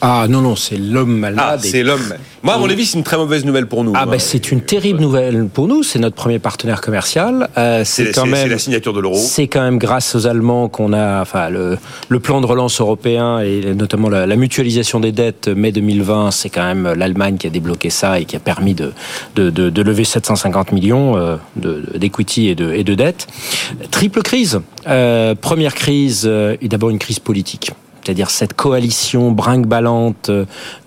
Ah 0.00 0.26
non, 0.28 0.40
non, 0.42 0.56
c'est 0.56 0.76
l'homme 0.76 1.16
Ah, 1.24 1.30
malade. 1.30 1.64
et 1.64 1.68
c'est 1.68 1.82
l'homme. 1.82 2.14
Moi, 2.42 2.54
à 2.54 2.58
mon 2.58 2.68
avis, 2.70 2.86
c'est 2.86 2.96
une 2.98 3.04
très 3.04 3.16
mauvaise 3.16 3.44
nouvelle 3.44 3.66
pour 3.66 3.82
nous. 3.82 3.92
Ah 3.94 4.02
hein. 4.02 4.06
ben 4.08 4.18
c'est 4.20 4.52
une 4.52 4.60
terrible 4.60 5.00
nouvelle 5.00 5.46
pour 5.52 5.66
nous. 5.66 5.82
C'est 5.82 5.98
notre 5.98 6.14
premier 6.16 6.38
partenaire 6.38 6.80
commercial. 6.80 7.48
Euh, 7.58 7.82
c'est 7.84 8.12
quand 8.14 8.26
même. 8.26 8.48
la 8.48 8.58
signature 8.58 8.92
de 8.92 9.00
l'euro. 9.00 9.16
C'est 9.16 9.48
quand 9.48 9.62
même 9.62 9.78
grâce 9.78 10.14
aux 10.14 10.26
Allemands 10.26 10.68
qu'on 10.68 10.92
a, 10.92 11.20
enfin, 11.22 11.48
le, 11.50 11.76
le 12.08 12.20
plan 12.20 12.40
de 12.40 12.46
relance 12.46 12.80
européen 12.80 13.40
et 13.40 13.74
notamment 13.74 14.08
la, 14.08 14.26
la 14.26 14.36
mutualisation 14.36 15.00
des 15.00 15.12
dettes 15.12 15.48
mai 15.48 15.72
2020, 15.72 16.30
c'est 16.30 16.50
quand 16.50 16.62
même 16.64 16.92
l'Allemagne 16.96 17.36
qui 17.36 17.46
a 17.46 17.50
débloqué 17.50 17.90
ça 17.90 18.20
et 18.20 18.24
qui 18.26 18.36
a 18.36 18.40
permis 18.40 18.74
de, 18.74 18.92
de, 19.34 19.50
de, 19.50 19.70
de 19.70 19.82
lever 19.82 20.04
750 20.04 20.72
millions 20.72 21.16
euh, 21.16 21.36
de- 21.56 21.82
d'equity 21.96 22.48
et 22.48 22.54
de, 22.54 22.72
et 22.72 22.84
de 22.84 22.94
dettes. 22.94 23.26
Triple 23.90 24.22
crise. 24.22 24.60
Euh, 24.86 25.34
première 25.34 25.74
crise, 25.74 26.26
et 26.60 26.68
d'abord 26.68 26.90
une 26.90 26.98
crise 26.98 27.18
politique 27.18 27.72
c'est-à-dire 28.06 28.30
cette 28.30 28.54
coalition 28.54 29.32
brinque-ballante 29.32 30.30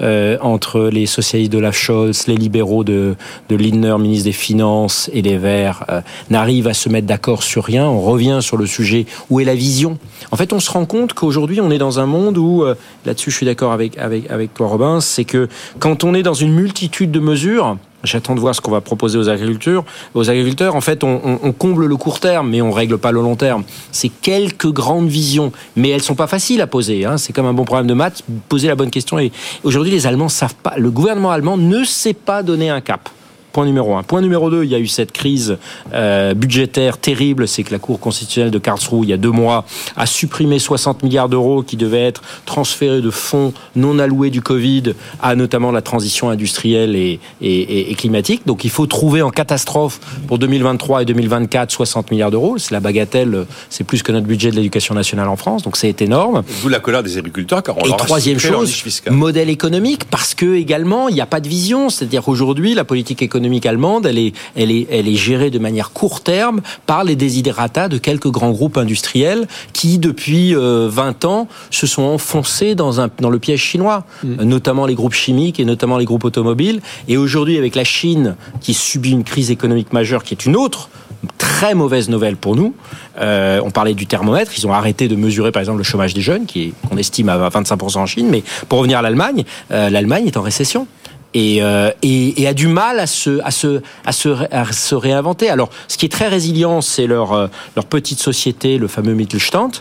euh, 0.01 0.37
entre 0.39 0.83
les 0.83 1.05
socialistes 1.05 1.51
de 1.51 1.59
la 1.59 1.73
Scholz, 1.73 2.27
les 2.27 2.37
libéraux 2.37 2.85
de, 2.85 3.15
de 3.49 3.55
Lindner, 3.57 3.97
ministre 3.99 4.23
des 4.23 4.31
Finances, 4.31 5.09
et 5.11 5.21
les 5.21 5.37
Verts, 5.37 5.83
euh, 5.89 5.99
n'arrive 6.29 6.67
à 6.67 6.73
se 6.73 6.87
mettre 6.87 7.07
d'accord 7.07 7.43
sur 7.43 7.65
rien. 7.65 7.85
On 7.85 7.99
revient 7.99 8.39
sur 8.41 8.55
le 8.55 8.65
sujet 8.65 9.05
où 9.29 9.41
est 9.41 9.43
la 9.43 9.55
vision? 9.55 9.97
En 10.31 10.37
fait, 10.37 10.53
on 10.53 10.61
se 10.61 10.71
rend 10.71 10.85
compte 10.85 11.11
qu'aujourd'hui, 11.11 11.59
on 11.59 11.71
est 11.71 11.77
dans 11.77 11.99
un 11.99 12.05
monde 12.05 12.37
où, 12.37 12.63
euh, 12.63 12.75
là-dessus, 13.05 13.31
je 13.31 13.35
suis 13.35 13.45
d'accord 13.45 13.73
avec, 13.73 13.97
avec, 13.97 14.31
avec 14.31 14.53
toi, 14.53 14.67
Robin, 14.67 15.01
c'est 15.01 15.25
que 15.25 15.49
quand 15.79 16.05
on 16.05 16.13
est 16.13 16.23
dans 16.23 16.33
une 16.33 16.53
multitude 16.53 17.11
de 17.11 17.19
mesures, 17.19 17.75
J'attends 18.03 18.33
de 18.35 18.39
voir 18.39 18.55
ce 18.55 18.61
qu'on 18.61 18.71
va 18.71 18.81
proposer 18.81 19.17
aux 19.17 19.27
agriculteurs. 19.29 19.83
Aux 20.13 20.29
agriculteurs, 20.29 20.75
en 20.75 20.81
fait, 20.81 21.03
on, 21.03 21.19
on- 21.23 21.39
on 21.43 21.51
comble 21.51 21.85
le 21.85 21.97
court 21.97 22.19
terme, 22.19 22.49
mais 22.49 22.61
on 22.61 22.71
règle 22.71 22.97
pas 22.97 23.11
le 23.11 23.21
long 23.21 23.35
terme. 23.35 23.63
C'est 23.91 24.09
quelques 24.09 24.71
grandes 24.71 25.07
visions, 25.09 25.51
mais 25.75 25.89
elles 25.89 26.01
sont 26.01 26.15
pas 26.15 26.27
faciles 26.27 26.61
à 26.61 26.67
poser. 26.67 27.05
Hein. 27.05 27.17
C'est 27.17 27.33
comme 27.33 27.45
un 27.45 27.53
bon 27.53 27.65
problème 27.65 27.87
de 27.87 27.93
maths, 27.93 28.23
poser 28.47 28.67
la 28.69 28.75
bonne 28.75 28.89
question. 28.89 29.19
Et 29.19 29.31
aujourd'hui, 29.63 29.91
les 29.91 30.07
Allemands 30.07 30.29
savent 30.29 30.55
pas. 30.55 30.73
Le 30.77 30.91
gouvernement 30.91 31.31
allemand 31.31 31.57
ne 31.57 31.83
sait 31.83 32.13
pas 32.13 32.41
donner 32.43 32.69
un 32.69 32.81
cap. 32.81 33.09
Point 33.51 33.65
numéro 33.65 33.95
un. 33.95 34.03
Point 34.03 34.21
numéro 34.21 34.49
deux, 34.51 34.63
il 34.63 34.69
y 34.69 34.75
a 34.75 34.79
eu 34.79 34.87
cette 34.87 35.11
crise 35.11 35.57
euh, 35.93 36.33
budgétaire 36.35 36.97
terrible, 36.99 37.47
c'est 37.47 37.63
que 37.63 37.71
la 37.71 37.79
Cour 37.79 37.99
constitutionnelle 37.99 38.51
de 38.51 38.59
Karlsruhe, 38.59 39.05
il 39.05 39.09
y 39.09 39.13
a 39.13 39.17
deux 39.17 39.31
mois, 39.31 39.65
a 39.97 40.05
supprimé 40.05 40.59
60 40.59 41.01
milliards 41.01 41.29
d'euros 41.29 41.63
qui 41.63 41.75
devaient 41.75 42.03
être 42.05 42.21
transférés 42.45 43.01
de 43.01 43.09
fonds 43.09 43.53
non 43.75 43.97
alloués 43.97 44.29
du 44.29 44.41
Covid 44.41 44.93
à 45.21 45.35
notamment 45.35 45.71
la 45.71 45.81
transition 45.81 46.29
industrielle 46.29 46.95
et, 46.95 47.19
et- 47.41 47.59
et- 47.61 47.91
et 47.91 47.95
climatique. 47.95 48.43
Donc 48.45 48.63
il 48.65 48.69
faut 48.69 48.85
trouver 48.85 49.23
en 49.23 49.31
catastrophe 49.31 49.99
pour 50.27 50.37
2023 50.37 51.01
et 51.01 51.05
2024 51.05 51.71
60 51.71 52.11
milliards 52.11 52.31
d'euros. 52.31 52.57
C'est 52.59 52.71
la 52.71 52.79
bagatelle, 52.79 53.45
c'est 53.71 53.83
plus 53.83 54.03
que 54.03 54.11
notre 54.11 54.27
budget 54.27 54.51
de 54.51 54.57
l'éducation 54.57 54.93
nationale 54.93 55.27
en 55.27 55.35
France, 55.37 55.63
donc 55.63 55.75
c'est 55.75 56.01
énorme. 56.03 56.43
D'où 56.61 56.69
la 56.69 56.79
colère 56.79 57.01
des 57.01 57.17
agriculteurs, 57.17 57.63
car 57.63 57.77
on 57.77 57.81
Et 57.81 57.87
leur 57.87 57.97
troisième 57.97 58.37
chose, 58.39 58.69
modèle 59.09 59.49
économique, 59.49 60.05
parce 60.05 60.35
que 60.35 60.53
également 60.55 61.09
il 61.09 61.15
n'y 61.15 61.21
a 61.21 61.25
pas 61.25 61.39
de 61.39 61.47
vision. 61.47 61.89
C'est-à-dire 61.89 62.21
qu'aujourd'hui, 62.23 62.75
la 62.75 62.83
politique 62.83 63.21
économique 63.23 63.38
allemande, 63.65 64.05
elle 64.05 64.17
est, 64.17 64.33
elle 64.55 64.71
est, 64.71 64.87
elle 64.91 65.07
est 65.07 65.15
gérée 65.15 65.49
de 65.49 65.59
manière 65.59 65.91
court 65.91 66.21
terme 66.21 66.61
par 66.85 67.03
les 67.03 67.15
desiderata 67.15 67.87
de 67.87 67.97
quelques 67.97 68.29
grands 68.29 68.51
groupes 68.51 68.77
industriels 68.77 69.47
qui, 69.73 69.99
depuis 69.99 70.55
euh, 70.55 70.87
20 70.89 71.25
ans, 71.25 71.47
se 71.71 71.87
sont 71.87 72.03
enfoncés 72.03 72.75
dans 72.75 73.01
un 73.01 73.09
dans 73.19 73.29
le 73.29 73.39
piège 73.39 73.61
chinois, 73.61 74.05
Euh, 74.25 74.43
notamment 74.43 74.85
les 74.85 74.95
groupes 74.95 75.13
chimiques 75.13 75.59
et 75.59 75.65
notamment 75.65 75.97
les 75.97 76.05
groupes 76.05 76.23
automobiles. 76.23 76.81
Et 77.07 77.17
aujourd'hui, 77.17 77.57
avec 77.57 77.75
la 77.75 77.83
Chine 77.83 78.35
qui 78.61 78.73
subit 78.73 79.11
une 79.11 79.23
crise 79.23 79.51
économique 79.51 79.93
majeure, 79.93 80.23
qui 80.23 80.33
est 80.33 80.45
une 80.45 80.55
autre 80.55 80.89
très 81.37 81.73
mauvaise 81.73 82.09
nouvelle 82.09 82.37
pour 82.37 82.55
nous. 82.55 82.73
Euh, 83.19 83.59
on 83.63 83.71
parlait 83.71 83.93
du 83.93 84.07
thermomètre, 84.07 84.51
ils 84.57 84.65
ont 84.65 84.73
arrêté 84.73 85.07
de 85.07 85.15
mesurer 85.15 85.51
par 85.51 85.59
exemple 85.61 85.79
le 85.79 85.83
chômage 85.83 86.13
des 86.13 86.21
jeunes, 86.21 86.45
qui 86.45 86.63
est 86.63 86.73
qu'on 86.87 86.97
estime 86.97 87.29
à 87.29 87.49
25% 87.49 87.97
en 87.97 88.05
Chine. 88.05 88.27
Mais 88.29 88.43
pour 88.69 88.79
revenir 88.79 88.99
à 88.99 89.01
l'Allemagne, 89.01 89.43
euh, 89.71 89.89
l'Allemagne 89.89 90.27
est 90.27 90.37
en 90.37 90.41
récession. 90.41 90.87
Et, 91.35 91.61
euh, 91.61 91.91
et, 92.01 92.41
et 92.41 92.47
a 92.47 92.55
du 92.55 92.67
mal 92.67 92.99
à 92.99 93.05
se, 93.05 93.39
à, 93.43 93.51
se, 93.51 93.81
à, 94.03 94.11
se, 94.11 94.29
à 94.51 94.71
se 94.71 94.95
réinventer. 94.95 95.47
Alors, 95.49 95.69
ce 95.87 95.97
qui 95.97 96.07
est 96.07 96.09
très 96.09 96.27
résilient, 96.27 96.81
c'est 96.81 97.05
leur, 97.05 97.33
euh, 97.33 97.47
leur 97.75 97.85
petite 97.85 98.19
société, 98.19 98.79
le 98.79 98.87
fameux 98.87 99.13
Mittelstand, 99.13 99.71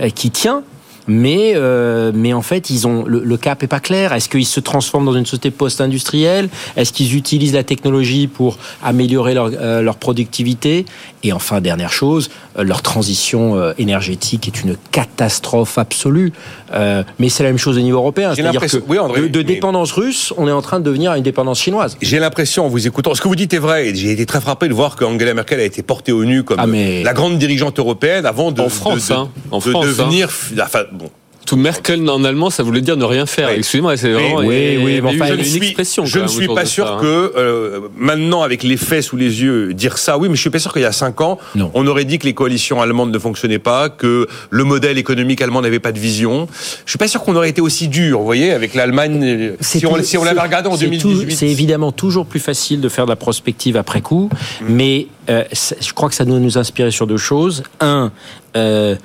euh, 0.00 0.10
qui 0.10 0.30
tient. 0.30 0.62
Mais, 1.10 1.52
euh, 1.54 2.12
mais 2.14 2.34
en 2.34 2.42
fait, 2.42 2.68
ils 2.68 2.86
ont 2.86 3.06
le, 3.06 3.24
le 3.24 3.36
cap 3.38 3.62
est 3.62 3.66
pas 3.66 3.80
clair. 3.80 4.12
Est-ce 4.12 4.28
qu'ils 4.28 4.44
se 4.44 4.60
transforment 4.60 5.06
dans 5.06 5.14
une 5.14 5.24
société 5.24 5.50
post-industrielle? 5.50 6.50
Est-ce 6.76 6.92
qu'ils 6.92 7.16
utilisent 7.16 7.54
la 7.54 7.64
technologie 7.64 8.26
pour 8.26 8.58
améliorer 8.82 9.32
leur, 9.32 9.50
euh, 9.54 9.80
leur 9.80 9.96
productivité? 9.96 10.84
Et 11.22 11.32
enfin, 11.32 11.62
dernière 11.62 11.94
chose, 11.94 12.28
leur 12.58 12.82
transition 12.82 13.72
énergétique 13.78 14.46
est 14.46 14.62
une 14.62 14.76
catastrophe 14.92 15.78
absolue. 15.78 16.32
Euh, 16.72 17.02
mais 17.18 17.28
c'est 17.28 17.42
la 17.42 17.48
même 17.50 17.58
chose 17.58 17.76
au 17.78 17.80
niveau 17.80 17.98
européen. 17.98 18.30
J'ai 18.34 18.42
C'est-à-dire 18.42 18.60
que 18.60 18.66
l'impression- 18.66 18.86
oui, 18.88 18.98
André, 18.98 19.20
de, 19.22 19.26
de 19.28 19.38
mais- 19.38 19.44
dépendance 19.44 19.92
russe, 19.92 20.32
on 20.36 20.46
est 20.48 20.52
en 20.52 20.62
train 20.62 20.80
de 20.80 20.84
devenir 20.84 21.14
une 21.14 21.22
dépendance 21.22 21.60
chinoise. 21.60 21.96
J'ai 22.02 22.18
l'impression, 22.18 22.66
en 22.66 22.68
vous 22.68 22.86
écoutant, 22.86 23.14
ce 23.14 23.20
que 23.20 23.28
vous 23.28 23.36
dites 23.36 23.54
est 23.54 23.58
vrai, 23.58 23.88
et 23.88 23.94
j'ai 23.94 24.10
été 24.12 24.26
très 24.26 24.40
frappé 24.40 24.68
de 24.68 24.74
voir 24.74 24.96
qu'Angela 24.96 25.34
Merkel 25.34 25.60
a 25.60 25.64
été 25.64 25.82
portée 25.82 26.12
au 26.12 26.24
nu 26.24 26.42
comme 26.42 26.58
Ah, 26.60 26.66
mais- 26.66 27.02
la 27.02 27.12
grande 27.14 27.38
dirigeante 27.38 27.78
européenne 27.78 28.26
avant 28.26 28.52
de, 28.52 28.60
En 28.60 28.68
France, 28.68 29.08
de, 29.08 29.14
de- 29.14 29.18
hein. 29.18 29.28
En 29.50 29.58
de 29.58 29.62
France, 29.62 29.86
devenir, 29.86 30.28
enfin, 30.62 30.80
bon, 30.92 31.10
Tout 31.48 31.56
Merkel 31.56 32.08
en 32.10 32.24
allemand, 32.24 32.50
ça 32.50 32.62
voulait 32.62 32.80
dire 32.82 32.96
ne 32.96 33.04
rien 33.04 33.24
faire. 33.26 33.48
Oui. 33.50 33.56
Excusez-moi, 33.58 33.96
c'est 33.96 34.12
vraiment. 34.12 34.36
oui, 34.40 34.78
oui, 34.82 35.00
enfin, 35.02 35.34
une 35.34 35.42
suis- 35.44 35.56
expression. 35.58 36.04
je 36.04 36.18
ne 36.18 36.26
suis 36.26 36.46
pas 36.48 36.64
sûr 36.66 36.86
ça, 36.86 36.92
hein. 36.94 36.98
que 37.00 37.32
euh, 37.36 37.80
maintenant, 37.96 38.42
avec 38.42 38.62
les 38.62 38.76
faits 38.76 39.02
sous 39.02 39.16
les 39.16 39.42
yeux, 39.42 39.72
dire 39.72 39.96
ça, 39.98 40.18
oui, 40.18 40.28
mais 40.28 40.36
je 40.36 40.40
suis 40.42 40.50
pas 40.50 40.58
sûr 40.58 40.72
qu'il 40.72 40.82
y 40.82 40.84
a 40.84 40.92
cinq 40.92 41.20
ans, 41.22 41.38
Non. 41.54 41.70
on 41.74 41.86
aurait 41.86 42.04
dit 42.04 42.18
que 42.18 42.26
les 42.26 42.34
coalitions 42.34 42.82
allemandes 42.82 43.10
ne 43.12 43.18
fonctionnaient 43.18 43.58
pas, 43.58 43.88
que 43.88 44.26
le 44.50 44.64
modèle 44.64 44.98
économique 44.98 45.40
allemand 45.40 45.62
n'avait 45.62 45.78
pas 45.80 45.92
de 45.92 45.98
vision. 45.98 46.48
Je 46.84 46.90
suis 46.90 46.98
pas 46.98 47.08
sûr 47.08 47.22
qu'on 47.22 47.34
aurait 47.34 47.48
été 47.50 47.60
aussi 47.60 47.88
dur, 47.88 48.18
vous 48.18 48.24
voyez, 48.26 48.52
avec 48.52 48.74
l'Allemagne. 48.74 49.20
euh, 49.24 49.56
C'est 49.60 49.78
Si 49.78 49.86
on, 49.86 49.94
tout- 49.94 50.02
si 50.02 50.18
on 50.18 50.24
l'avait 50.24 50.40
regardé 50.40 50.68
en 50.68 50.76
c'est 50.76 50.84
2018. 50.84 51.26
tout- 51.30 51.34
C'est 51.34 51.48
évidemment 51.48 51.92
toujours 51.92 52.26
plus 52.26 52.40
facile 52.40 52.80
de 52.80 52.88
faire 52.88 53.06
de 53.06 53.10
la 53.10 53.16
prospective 53.16 53.76
après 53.76 54.00
coup, 54.02 54.28
Mm. 54.60 54.64
mais 54.68 55.06
euh, 55.30 55.44
je 55.80 55.92
crois 55.94 56.08
que 56.10 56.14
ça 56.14 56.24
doit 56.24 56.38
nous 56.38 56.58
inspirer 56.58 56.90
sur 56.90 57.06
deux 57.06 57.16
choses. 57.16 57.62
Un, 57.80 58.12
euh, 58.56 58.96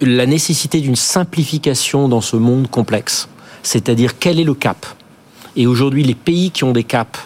la 0.00 0.26
nécessité 0.26 0.80
d'une 0.80 0.96
simplification 0.96 2.08
dans 2.08 2.20
ce 2.20 2.36
monde 2.36 2.70
complexe, 2.70 3.28
c'est-à-dire 3.62 4.18
quel 4.18 4.38
est 4.38 4.44
le 4.44 4.54
cap? 4.54 4.86
Et 5.56 5.66
aujourd'hui, 5.66 6.04
les 6.04 6.14
pays 6.14 6.50
qui 6.50 6.64
ont 6.64 6.72
des 6.72 6.84
caps 6.84 7.18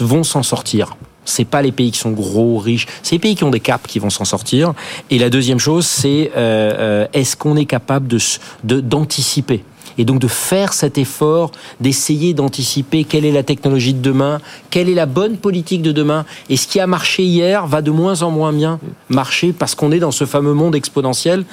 vont 0.00 0.24
s'en 0.24 0.42
sortir. 0.42 0.96
C'est 1.24 1.44
pas 1.44 1.60
les 1.60 1.72
pays 1.72 1.90
qui 1.90 1.98
sont 1.98 2.12
gros, 2.12 2.56
riches, 2.58 2.86
c'est 3.02 3.16
les 3.16 3.18
pays 3.18 3.34
qui 3.34 3.44
ont 3.44 3.50
des 3.50 3.60
caps 3.60 3.86
qui 3.86 3.98
vont 3.98 4.08
s'en 4.08 4.24
sortir. 4.24 4.72
Et 5.10 5.18
la 5.18 5.28
deuxième 5.28 5.58
chose, 5.58 5.86
c'est 5.86 6.30
euh, 6.34 6.72
euh, 6.78 7.06
est-ce 7.12 7.36
qu'on 7.36 7.56
est 7.56 7.66
capable 7.66 8.08
de- 8.08 8.80
d'anticiper? 8.80 9.62
Et 9.98 10.04
donc 10.04 10.20
de 10.20 10.28
faire 10.28 10.72
cet 10.72 10.96
effort 10.96 11.50
d'essayer 11.80 12.32
d'anticiper 12.32 13.04
quelle 13.04 13.24
est 13.24 13.32
la 13.32 13.42
technologie 13.42 13.94
de 13.94 14.00
demain, 14.00 14.40
quelle 14.70 14.88
est 14.88 14.94
la 14.94 15.06
bonne 15.06 15.36
politique 15.36 15.82
de 15.82 15.92
demain. 15.92 16.24
Et 16.48 16.56
ce 16.56 16.66
qui 16.66 16.80
a 16.80 16.86
marché 16.86 17.24
hier 17.24 17.66
va 17.66 17.82
de 17.82 17.90
moins 17.90 18.22
en 18.22 18.30
moins 18.30 18.52
bien 18.52 18.80
marcher 19.08 19.52
parce 19.52 19.74
qu'on 19.74 19.92
est 19.92 19.98
dans 19.98 20.12
ce 20.12 20.24
fameux 20.24 20.54
monde 20.54 20.74
exponentiel. 20.74 21.44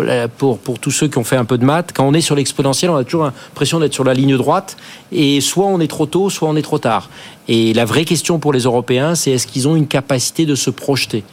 Euh, 0.00 0.28
Pour, 0.36 0.58
pour 0.58 0.78
tous 0.78 0.90
ceux 0.90 1.08
qui 1.08 1.18
ont 1.18 1.24
fait 1.24 1.36
un 1.36 1.44
peu 1.44 1.58
de 1.58 1.64
maths, 1.64 1.92
quand 1.94 2.06
on 2.06 2.14
est 2.14 2.20
sur 2.20 2.34
l'exponentiel, 2.34 2.90
on 2.90 2.96
a 2.96 3.04
toujours 3.04 3.24
l'impression 3.24 3.78
d'être 3.80 3.94
sur 3.94 4.04
la 4.04 4.14
ligne 4.14 4.36
droite. 4.36 4.76
Et 5.12 5.40
soit 5.40 5.66
on 5.66 5.80
est 5.80 5.88
trop 5.88 6.06
tôt, 6.06 6.30
soit 6.30 6.48
on 6.48 6.56
est 6.56 6.62
trop 6.62 6.78
tard. 6.78 7.08
Et 7.46 7.72
la 7.72 7.84
vraie 7.84 8.04
question 8.04 8.38
pour 8.38 8.52
les 8.52 8.60
Européens, 8.60 9.14
c'est 9.14 9.30
est-ce 9.30 9.46
qu'ils 9.46 9.68
ont 9.68 9.76
une 9.76 9.86
capacité 9.86 10.46
de 10.46 10.54
se 10.54 10.70
projeter? 10.70 11.24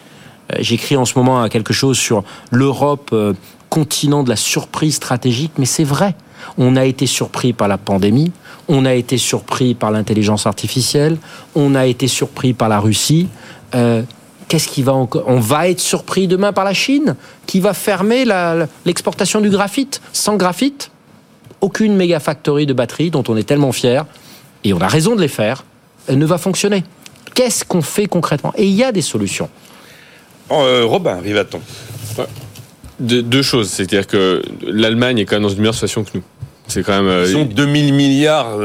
Euh, 0.54 0.58
J'écris 0.60 0.96
en 0.98 1.06
ce 1.06 1.18
moment 1.18 1.48
quelque 1.50 1.74
chose 1.74 1.98
sur 1.98 2.24
l'Europe, 2.52 3.10
euh, 3.14 3.34
continent 3.70 4.24
de 4.24 4.30
la 4.30 4.36
surprise 4.36 4.96
stratégique, 4.96 5.54
mais 5.58 5.66
c'est 5.66 5.84
vrai. 5.84 6.16
On 6.58 6.76
a 6.76 6.86
été 6.86 7.06
surpris 7.06 7.54
par 7.54 7.68
la 7.68 7.78
pandémie, 7.78 8.32
on 8.68 8.86
a 8.86 8.94
été 8.94 9.18
surpris 9.18 9.74
par 9.76 9.92
l'intelligence 9.92 10.46
artificielle, 10.48 11.18
on 11.56 11.76
a 11.76 11.86
été 11.86 12.08
surpris 12.08 12.54
par 12.54 12.70
la 12.70 12.80
Russie. 12.80 13.28
Euh, 13.74 14.04
On 15.28 15.40
va 15.40 15.68
être 15.70 15.80
surpris 15.82 16.28
demain 16.28 16.54
par 16.54 16.64
la 16.66 16.74
Chine, 16.74 17.16
qui 17.48 17.60
va 17.60 17.74
fermer 17.74 18.26
l'exportation 18.86 19.42
du 19.42 19.50
graphite. 19.50 20.02
Sans 20.14 20.38
graphite, 20.38 20.92
aucune 21.62 21.96
méga 21.96 22.20
factory 22.20 22.66
de 22.66 22.74
batteries 22.74 23.10
dont 23.10 23.24
on 23.28 23.36
est 23.36 23.44
tellement 23.44 23.72
fier, 23.72 24.06
et 24.64 24.72
on 24.74 24.80
a 24.80 24.88
raison 24.88 25.16
de 25.16 25.22
les 25.22 25.28
faire, 25.28 25.66
euh, 26.10 26.16
ne 26.16 26.26
va 26.26 26.38
fonctionner. 26.38 26.84
Qu'est-ce 27.34 27.66
qu'on 27.66 27.82
fait 27.82 28.06
concrètement? 28.06 28.54
Et 28.56 28.66
il 28.66 28.74
y 28.74 28.84
a 28.84 28.92
des 28.92 29.02
solutions. 29.02 29.50
Euh, 30.52 30.86
Robin, 30.86 31.20
Rivaton. 31.20 31.60
De- 31.60 31.64
deux 33.00 33.42
choses, 33.42 33.70
c'est-à-dire 33.70 34.08
que 34.08 34.42
l'Allemagne 34.66 35.20
est 35.20 35.26
quand 35.26 35.36
même 35.36 35.44
dans 35.44 35.50
une 35.50 35.60
meilleure 35.60 35.74
situation 35.74 36.04
que 36.04 36.12
nous. 36.16 36.24
C'est 36.68 36.84
quand 36.84 36.94
même. 36.94 37.08
euh, 37.08 37.26
Ils 37.30 37.38
ont 37.38 37.46
2000 37.46 37.94
milliards 37.94 38.58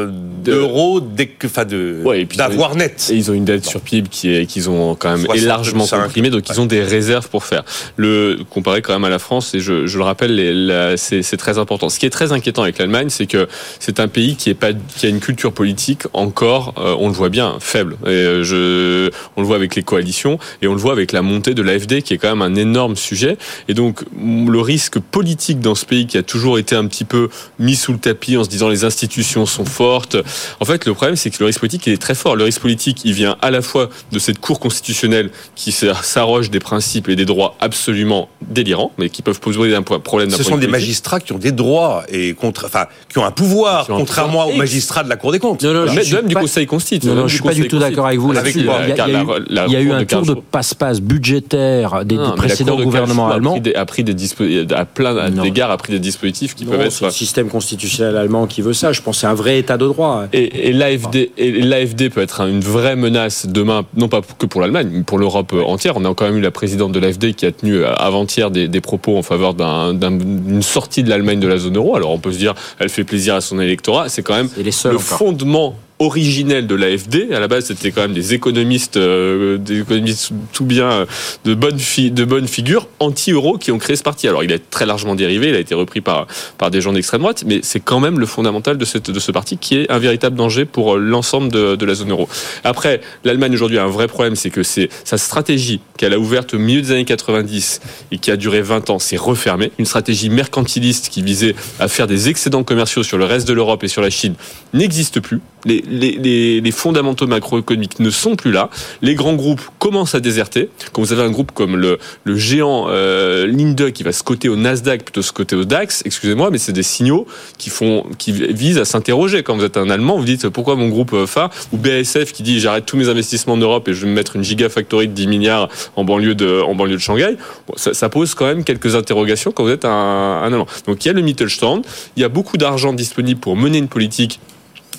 d'euros 0.43 1.01
dès 1.01 1.27
que, 1.27 1.47
enfin 1.47 1.65
de 1.65 2.01
Ouais, 2.05 2.27
d'avoir 2.37 2.75
net. 2.75 3.09
Et 3.13 3.17
ils 3.17 3.31
ont 3.31 3.35
une 3.35 3.45
dette 3.45 3.65
sur 3.67 3.81
PIB 3.81 4.09
qui 4.09 4.35
est 4.35 4.47
qu'ils 4.47 4.71
ont 4.71 4.95
quand 4.95 5.11
même 5.11 5.21
65. 5.21 5.47
largement 5.47 5.87
comprimée, 5.87 6.31
donc 6.31 6.49
ils 6.49 6.61
ont 6.61 6.67
des 6.67 6.83
réserves 6.83 7.29
pour 7.29 7.45
faire. 7.45 7.63
Le 7.97 8.39
comparé 8.49 8.81
quand 8.83 8.93
même 8.95 9.05
à 9.05 9.11
la 9.11 9.19
France, 9.19 9.55
et 9.55 9.61
je, 9.61 9.87
je 9.87 9.99
le 9.99 10.05
rappelle, 10.05 10.95
c'est 10.97 11.37
très 11.37 11.59
important. 11.59 11.89
Ce 11.89 11.99
qui 11.99 12.07
est 12.07 12.11
très 12.11 12.33
inquiétant 12.33 12.63
avec 12.63 12.79
l'Allemagne, 12.79 13.11
c'est 13.11 13.27
que 13.27 13.49
c'est 13.79 14.01
un 14.01 14.09
pays 14.09 14.37
qui 14.37 14.49
est 14.51 14.55
pas 14.55 14.71
qui 14.97 15.07
a 15.07 15.09
une 15.09 15.21
culture 15.21 15.53
politique 15.53 16.03
encore, 16.13 16.75
euh, 16.79 16.95
on 16.99 17.09
le 17.09 17.15
voit 17.15 17.29
bien, 17.29 17.57
faible. 17.61 17.97
Et 18.07 18.09
euh, 18.09 18.43
je, 18.45 19.11
on 19.37 19.41
le 19.43 19.47
voit 19.47 19.57
avec 19.57 19.75
les 19.75 19.83
coalitions 19.83 20.39
et 20.63 20.69
on 20.69 20.73
le 20.75 20.81
voit 20.81 20.93
avec 20.93 21.13
la 21.13 21.23
montée 21.23 21.55
de 21.55 21.63
l'AFD, 21.63 22.03
qui 22.03 22.15
est 22.15 22.19
quand 22.19 22.35
même 22.35 22.43
un 22.43 22.55
énorme 22.57 22.97
sujet. 22.97 23.37
Et 23.69 23.75
donc 23.75 24.01
le 24.19 24.61
risque 24.61 24.99
politique 24.99 25.61
dans 25.61 25.75
ce 25.75 25.85
pays 25.85 26.07
qui 26.07 26.17
a 26.19 26.23
toujours 26.23 26.59
été 26.59 26.75
un 26.77 26.87
petit 26.87 27.05
peu 27.05 27.29
mis 27.59 27.77
sous 27.77 27.90
le 27.93 27.99
tapis 27.99 28.37
en 28.37 28.45
se 28.45 28.49
disant 28.49 28.69
les 28.69 28.85
institutions 28.85 29.47
sont 29.47 29.65
fortes. 29.65 30.17
En 30.61 30.65
fait, 30.65 30.87
le 30.87 30.95
problème, 30.95 31.17
c'est 31.17 31.31
que 31.31 31.37
le 31.41 31.47
risque 31.47 31.61
politique 31.61 31.87
il 31.87 31.93
est 31.93 31.97
très 32.03 32.15
fort. 32.15 32.37
Le 32.37 32.45
risque 32.45 32.61
politique, 32.61 33.03
il 33.05 33.13
vient 33.13 33.37
à 33.43 33.51
la 33.51 33.63
fois 33.63 33.89
de 34.13 34.19
cette 34.19 34.39
Cour 34.39 34.61
constitutionnelle 34.61 35.31
qui 35.55 35.73
s'arroge 35.73 36.51
des 36.51 36.61
principes 36.61 37.09
et 37.09 37.17
des 37.17 37.25
droits 37.25 37.55
absolument 37.61 38.29
délirants, 38.43 38.93
mais 38.99 39.09
qui 39.11 39.23
peuvent 39.23 39.41
poser 39.41 39.75
un 39.75 39.83
problème 39.83 40.31
Ce 40.31 40.43
sont 40.43 40.57
de 40.57 40.61
des 40.61 40.67
magistrats 40.67 41.21
qui 41.21 41.33
ont 41.33 41.39
des 41.39 41.53
droits 41.53 42.05
et 42.09 42.35
contre, 42.35 42.65
enfin, 42.67 42.87
qui 43.09 43.19
ont 43.19 43.25
un 43.25 43.31
pouvoir, 43.31 43.85
Qui 43.87 43.93
ont 43.93 43.97
un 43.97 43.99
contrairement 43.99 44.33
pouvoir 44.41 44.49
aux 44.49 44.59
magistrats 44.59 45.03
de 45.05 45.09
la 45.09 45.17
Cour 45.17 45.33
des 45.33 45.39
comptes. 45.39 45.63
Non, 45.63 45.73
non, 45.73 45.87
je 45.87 46.17
Même, 46.17 46.27
du 46.27 46.35
pas- 46.35 46.41
Conseil 46.41 46.67
constitue. 46.67 47.07
Non, 47.07 47.15
non, 47.15 47.29
je 47.29 47.35
suis 47.35 47.43
pas 47.43 47.55
du 47.55 47.69
tout 47.69 47.79
d'accord 47.79 48.07
avec 48.07 48.19
vous 48.19 48.31
Avec 48.31 48.55
là-dessus. 48.55 48.61
Il 48.61 48.67
y 48.67 48.71
a, 48.71 48.83
il 48.85 48.89
y 48.89 48.93
a 48.93 48.95
Car 48.97 49.09
eu, 49.09 49.13
la- 49.13 49.23
la 49.49 49.67
il 49.67 49.73
y 49.73 49.77
a 49.77 49.81
eu 49.81 49.87
Cour 49.89 49.95
un 49.97 50.01
de 50.01 50.05
tour 50.05 50.23
de 50.23 50.35
passe-passe 50.35 51.01
budgétaire 51.01 52.05
des, 52.05 52.17
précédents 52.37 52.81
gouvernements 52.81 53.29
allemands. 53.31 53.51
A 53.53 53.55
pris 53.55 53.61
des, 53.61 53.75
a 53.75 53.85
pris 53.87 54.05
des 54.05 54.15
dispo- 54.15 54.73
à 54.75 54.85
plein 54.85 55.31
d'égards 55.31 55.71
a 55.71 55.77
pris 55.77 55.93
des 55.93 55.99
dispositifs 55.99 56.55
qui 56.55 56.65
peuvent 56.65 56.81
être 56.81 57.05
le 57.05 57.11
système 57.11 57.49
constitutionnel 57.49 57.80
allemand 58.17 58.47
qui 58.47 58.63
veut 58.63 58.73
ça. 58.73 58.93
Je 58.93 59.01
pense 59.03 59.17
que 59.17 59.21
c'est 59.23 59.27
un 59.27 59.35
vrai 59.35 59.59
état 59.59 59.77
de 59.77 59.87
droit. 59.87 60.25
Et, 60.33 60.69
et 60.69 60.73
l'AFD, 60.73 61.31
et 61.39 61.51
l'AFD 61.53 62.11
peut 62.11 62.21
être 62.23 62.41
une 62.43 62.61
vraie 62.61 62.97
menace 62.97 63.47
demain, 63.47 63.85
non 63.97 64.09
pas 64.09 64.21
que 64.39 64.47
pour 64.47 64.61
l'Allemagne, 64.61 64.89
mais 64.93 65.03
pour 65.03 65.19
l'Europe 65.19 65.53
entière. 65.67 65.97
On 65.97 66.05
a 66.05 66.15
quand 66.15 66.25
même 66.25 66.37
eu 66.37 66.41
la 66.41 66.51
présidente 66.51 66.93
de 66.93 66.99
l'AFD 67.01 67.35
qui 67.35 67.47
a 67.47 67.53
tenu 67.53 67.85
avant-hier 67.85 68.51
des, 68.51 68.69
des 68.69 68.81
propos 68.81 69.17
en 69.17 69.23
faveur 69.23 69.55
d'un- 69.55 69.95
d'un- 69.95 70.11
d'une 70.13 70.63
sortie 70.63 71.03
de 71.03 71.11
l'Allemagne 71.11 71.41
de 71.41 71.49
la 71.49 71.57
zone 71.59 71.77
euro. 71.77 71.97
Alors 71.97 72.11
on 72.11 72.19
peut 72.19 72.33
se 72.33 72.39
dire, 72.39 72.55
elle 72.79 72.89
fait 72.89 73.05
plaisir 73.05 73.35
à 73.35 73.41
son 73.41 73.61
électorat. 73.61 74.09
C'est 74.09 74.23
quand 74.23 74.35
même 74.35 74.49
C'est 74.55 74.63
les 74.63 74.71
seuls 74.73 74.93
le 74.93 74.99
encore. 74.99 75.19
fondement 75.19 75.75
originel 76.01 76.67
de 76.67 76.75
l'AFD. 76.75 77.29
À 77.33 77.39
la 77.41 77.47
base, 77.47 77.67
c'était 77.67 77.93
quand 77.93 78.01
même 78.01 78.15
des 78.15 78.35
économistes, 78.35 78.97
euh, 78.97 79.59
des 79.59 79.81
économistes 79.81 80.31
tout 80.53 80.65
bien 80.65 80.91
euh, 80.91 81.07
de 81.45 81.55
bonne 81.55 81.79
fi- 81.79 82.11
de 82.11 82.25
bonne 82.25 82.49
figure, 82.49 82.89
anti-euro, 82.99 83.59
qui 83.59 83.71
ont 83.71 83.79
créé 83.79 83.95
ce 83.97 84.03
parti. 84.03 84.27
Alors, 84.27 84.43
il 84.43 84.51
est 84.51 84.71
très 84.71 84.87
largement 84.87 85.15
dérivé, 85.15 85.51
il 85.51 85.55
a 85.55 85.59
été 85.61 85.75
repris 85.75 86.01
par 86.01 86.27
par 86.59 86.71
des 86.71 86.81
gens 86.81 86.93
d'extrême 86.93 87.21
droite, 87.21 87.45
mais 87.47 87.61
c'est 87.63 87.81
quand 87.81 88.01
même 88.01 88.19
le 88.19 88.27
fondamental 88.27 88.79
de 88.79 88.85
cette 88.85 89.11
de 89.11 89.21
ce 89.21 89.31
parti 89.31 89.59
qui 89.59 89.77
est 89.77 89.91
un 89.91 89.99
véritable 89.99 90.37
danger 90.37 90.65
pour 90.65 90.97
euh, 90.97 90.99
l'ensemble 90.99 91.53
de, 91.53 91.77
de 91.77 91.85
la 91.87 91.95
zone 91.95 92.11
euro. 92.11 92.29
Après, 92.65 93.01
l'Allemagne 93.25 93.53
aujourd'hui 93.53 93.79
a 93.79 93.85
un 93.85 93.89
vrai 93.89 94.09
problème, 94.09 94.37
c'est 94.37 94.51
que 94.51 94.63
c'est 94.63 94.89
sa 95.05 95.19
stratégie 95.19 95.81
qu'elle 95.99 96.15
a 96.15 96.19
ouverte 96.19 96.55
au 96.55 96.59
milieu 96.59 96.81
des 96.81 96.93
années 96.93 97.05
90 97.05 97.81
et 98.11 98.19
qui 98.19 98.31
a 98.31 98.37
duré 98.39 98.63
20 98.63 98.89
ans, 98.91 98.99
c'est 98.99 99.19
refermé. 99.19 99.71
Une 99.79 99.85
stratégie 99.85 100.31
mercantiliste 100.31 101.11
qui 101.11 101.23
visait 101.23 101.55
à 101.79 101.89
faire 101.89 102.07
des 102.07 102.31
excédents 102.31 102.65
commerciaux 102.65 103.03
sur 103.03 103.19
le 103.19 103.27
reste 103.27 103.47
de 103.47 103.53
l'Europe 103.53 103.85
et 103.85 103.89
sur 103.89 104.01
la 104.01 104.09
Chine 104.11 104.35
n'existe 104.73 105.21
plus. 105.21 105.41
Les, 105.65 106.71
fondamentaux 106.73 107.27
macroéconomiques 107.27 108.01
ne 108.01 108.11
sont 108.11 108.37
plus 108.37 108.53
là. 108.53 108.71
Les 109.03 109.15
grands 109.15 109.35
groupes 109.35 109.61
commencent 109.79 110.15
à 110.15 110.21
déserter. 110.21 110.69
Quand 110.93 111.03
vous 111.03 111.13
avez 111.13 111.23
un 111.23 111.31
groupe 111.31 111.53
comme 111.53 111.77
le, 111.77 111.99
géant 112.37 112.87
euh, 112.89 113.47
Linde 113.47 113.91
qui 113.93 114.03
va 114.03 114.13
se 114.13 114.23
coter 114.23 114.49
au 114.49 114.57
Nasdaq 114.57 115.05
plutôt 115.05 115.23
se 115.23 115.33
coter 115.33 115.57
au 115.57 115.65
DAX, 115.65 116.03
excusez-moi, 116.05 116.51
mais 116.51 116.59
c'est 116.59 116.73
des 116.73 116.83
signaux 116.83 117.27
qui 117.59 117.71
font, 117.71 118.07
qui 118.19 118.33
visent 118.33 118.79
à 118.79 118.85
s'interroger. 118.85 119.43
Quand 119.43 119.57
vous 119.57 119.65
êtes 119.65 119.77
un 119.77 119.91
Allemand, 119.91 120.17
vous 120.17 120.25
dites 120.25 120.49
pourquoi 120.49 120.77
mon 120.77 120.89
groupe 120.89 121.13
euh, 121.13 121.27
phare? 121.27 121.51
Ou 121.73 121.77
BASF 121.77 122.33
qui 122.33 122.43
dit 122.43 122.61
j'arrête 122.61 122.87
tous 122.87 122.97
mes 122.97 123.09
investissements 123.09 123.55
en 123.55 123.59
Europe 123.59 123.89
et 123.89 123.95
je 123.95 124.03
vais 124.03 124.09
me 124.09 124.15
mettre 124.15 124.37
une 124.37 124.45
gigafactory 124.45 125.09
de 125.09 125.13
10 125.13 125.27
milliards 125.27 125.69
en 125.97 126.05
banlieue 126.05 126.35
de, 126.35 126.61
en 126.63 126.75
banlieue 126.75 126.97
de 126.97 127.01
Shanghai. 127.01 127.37
Ça 127.77 128.09
pose 128.09 128.35
quand 128.35 128.47
même 128.47 128.65
quelques 128.65 128.95
interrogations 128.95 129.53
quand 129.53 129.65
vous 129.65 129.71
êtes 129.71 129.85
un, 129.85 129.91
un 129.91 130.47
Allemand. 130.47 130.67
Donc 130.87 131.05
il 131.05 131.09
y 131.09 131.11
a 131.11 131.15
le 131.15 131.23
Mittelstand, 131.23 131.83
il 132.17 132.23
y 132.23 132.25
a 132.25 132.29
beaucoup 132.29 132.57
d'argent 132.57 132.93
disponible 132.93 133.41
pour 133.41 133.57
mener 133.57 133.79
une 133.79 133.89
politique 133.89 134.41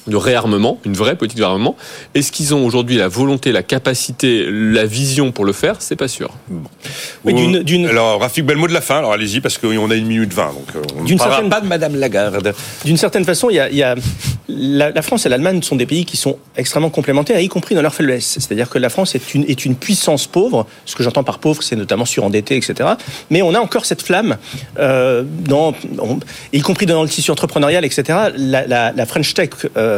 de 0.08 0.16
réarmement, 0.16 0.80
une 0.86 0.94
vraie 0.94 1.16
politique 1.16 1.38
de 1.38 1.44
réarmement. 1.44 1.76
Est-ce 2.16 2.32
qu'ils 2.32 2.54
ont 2.56 2.66
aujourd'hui 2.66 2.98
la 2.98 3.08
volonté, 3.08 3.52
la 3.52 3.64
capacité, 3.64 4.46
la 4.50 4.86
vision 4.86 5.32
pour 5.32 5.46
le 5.46 5.54
faire? 5.54 5.76
C'est 5.80 5.96
pas 5.96 6.08
sûr. 6.08 6.32
Oui, 7.24 7.34
d'une- 7.34 7.64
d'une- 7.64 7.88
Alors, 7.88 8.20
Rafik, 8.22 8.46
bel 8.46 8.58
mot 8.58 8.68
de 8.68 8.74
la 8.74 8.82
fin. 8.82 8.98
Alors, 8.98 9.14
allez-y, 9.14 9.42
parce 9.42 9.58
qu'on 9.58 9.90
a 9.92 9.96
une 9.96 10.08
minute 10.08 10.34
vingt. 10.34 10.54
Donc, 10.54 10.68
euh, 10.76 10.82
on 10.98 11.02
ne 11.02 11.06
D'une 11.08 11.18
parlera 11.18 11.38
certaine- 11.38 11.50
pas 11.52 11.62
de 11.62 11.68
Madame 11.68 11.96
Lagarde. 11.96 12.54
D'une 12.86 12.98
certaine 12.98 13.26
façon, 13.26 13.50
il 13.50 13.56
y 13.56 13.60
a, 13.60 13.70
il 13.70 13.76
y 13.76 13.84
a- 13.84 13.96
la, 14.50 14.92
la 14.92 15.02
France 15.02 15.26
et 15.26 15.30
l'Allemagne 15.30 15.62
sont 15.62 15.76
des 15.76 15.86
pays 15.86 16.06
qui 16.06 16.18
sont 16.18 16.38
extrêmement 16.58 16.90
complémentaires, 16.90 17.40
y 17.40 17.48
compris 17.48 17.76
dans 17.76 17.82
leur 17.82 17.94
faiblesse. 17.94 18.26
C'est-à-dire 18.40 18.70
que 18.70 18.80
la 18.80 18.90
France 18.90 19.16
est 19.16 19.34
une, 19.34 19.44
est 19.48 19.66
une 19.66 19.76
puissance 19.76 20.28
pauvre. 20.28 20.66
Ce 20.86 20.96
que 20.96 21.04
j'entends 21.04 21.24
par 21.24 21.40
pauvre, 21.40 21.62
c'est 21.64 21.76
notamment 21.76 22.06
surendettée, 22.06 22.58
etc. 22.58 22.90
Mais 23.30 23.42
on 23.42 23.54
a 23.54 23.60
encore 23.60 23.86
cette 23.86 24.02
flamme, 24.02 24.38
euh, 24.80 25.24
dans, 25.26 25.74
on- 26.00 26.20
y 26.54 26.62
compris 26.62 26.86
dans 26.86 27.04
le 27.04 27.10
tissu 27.10 27.32
entrepreneurial, 27.32 27.86
etc. 27.86 28.04
La, 28.38 28.66
la- 28.68 28.92
la 28.92 29.06
French 29.06 29.34
Tech 29.34 29.50
euh, 29.78 29.91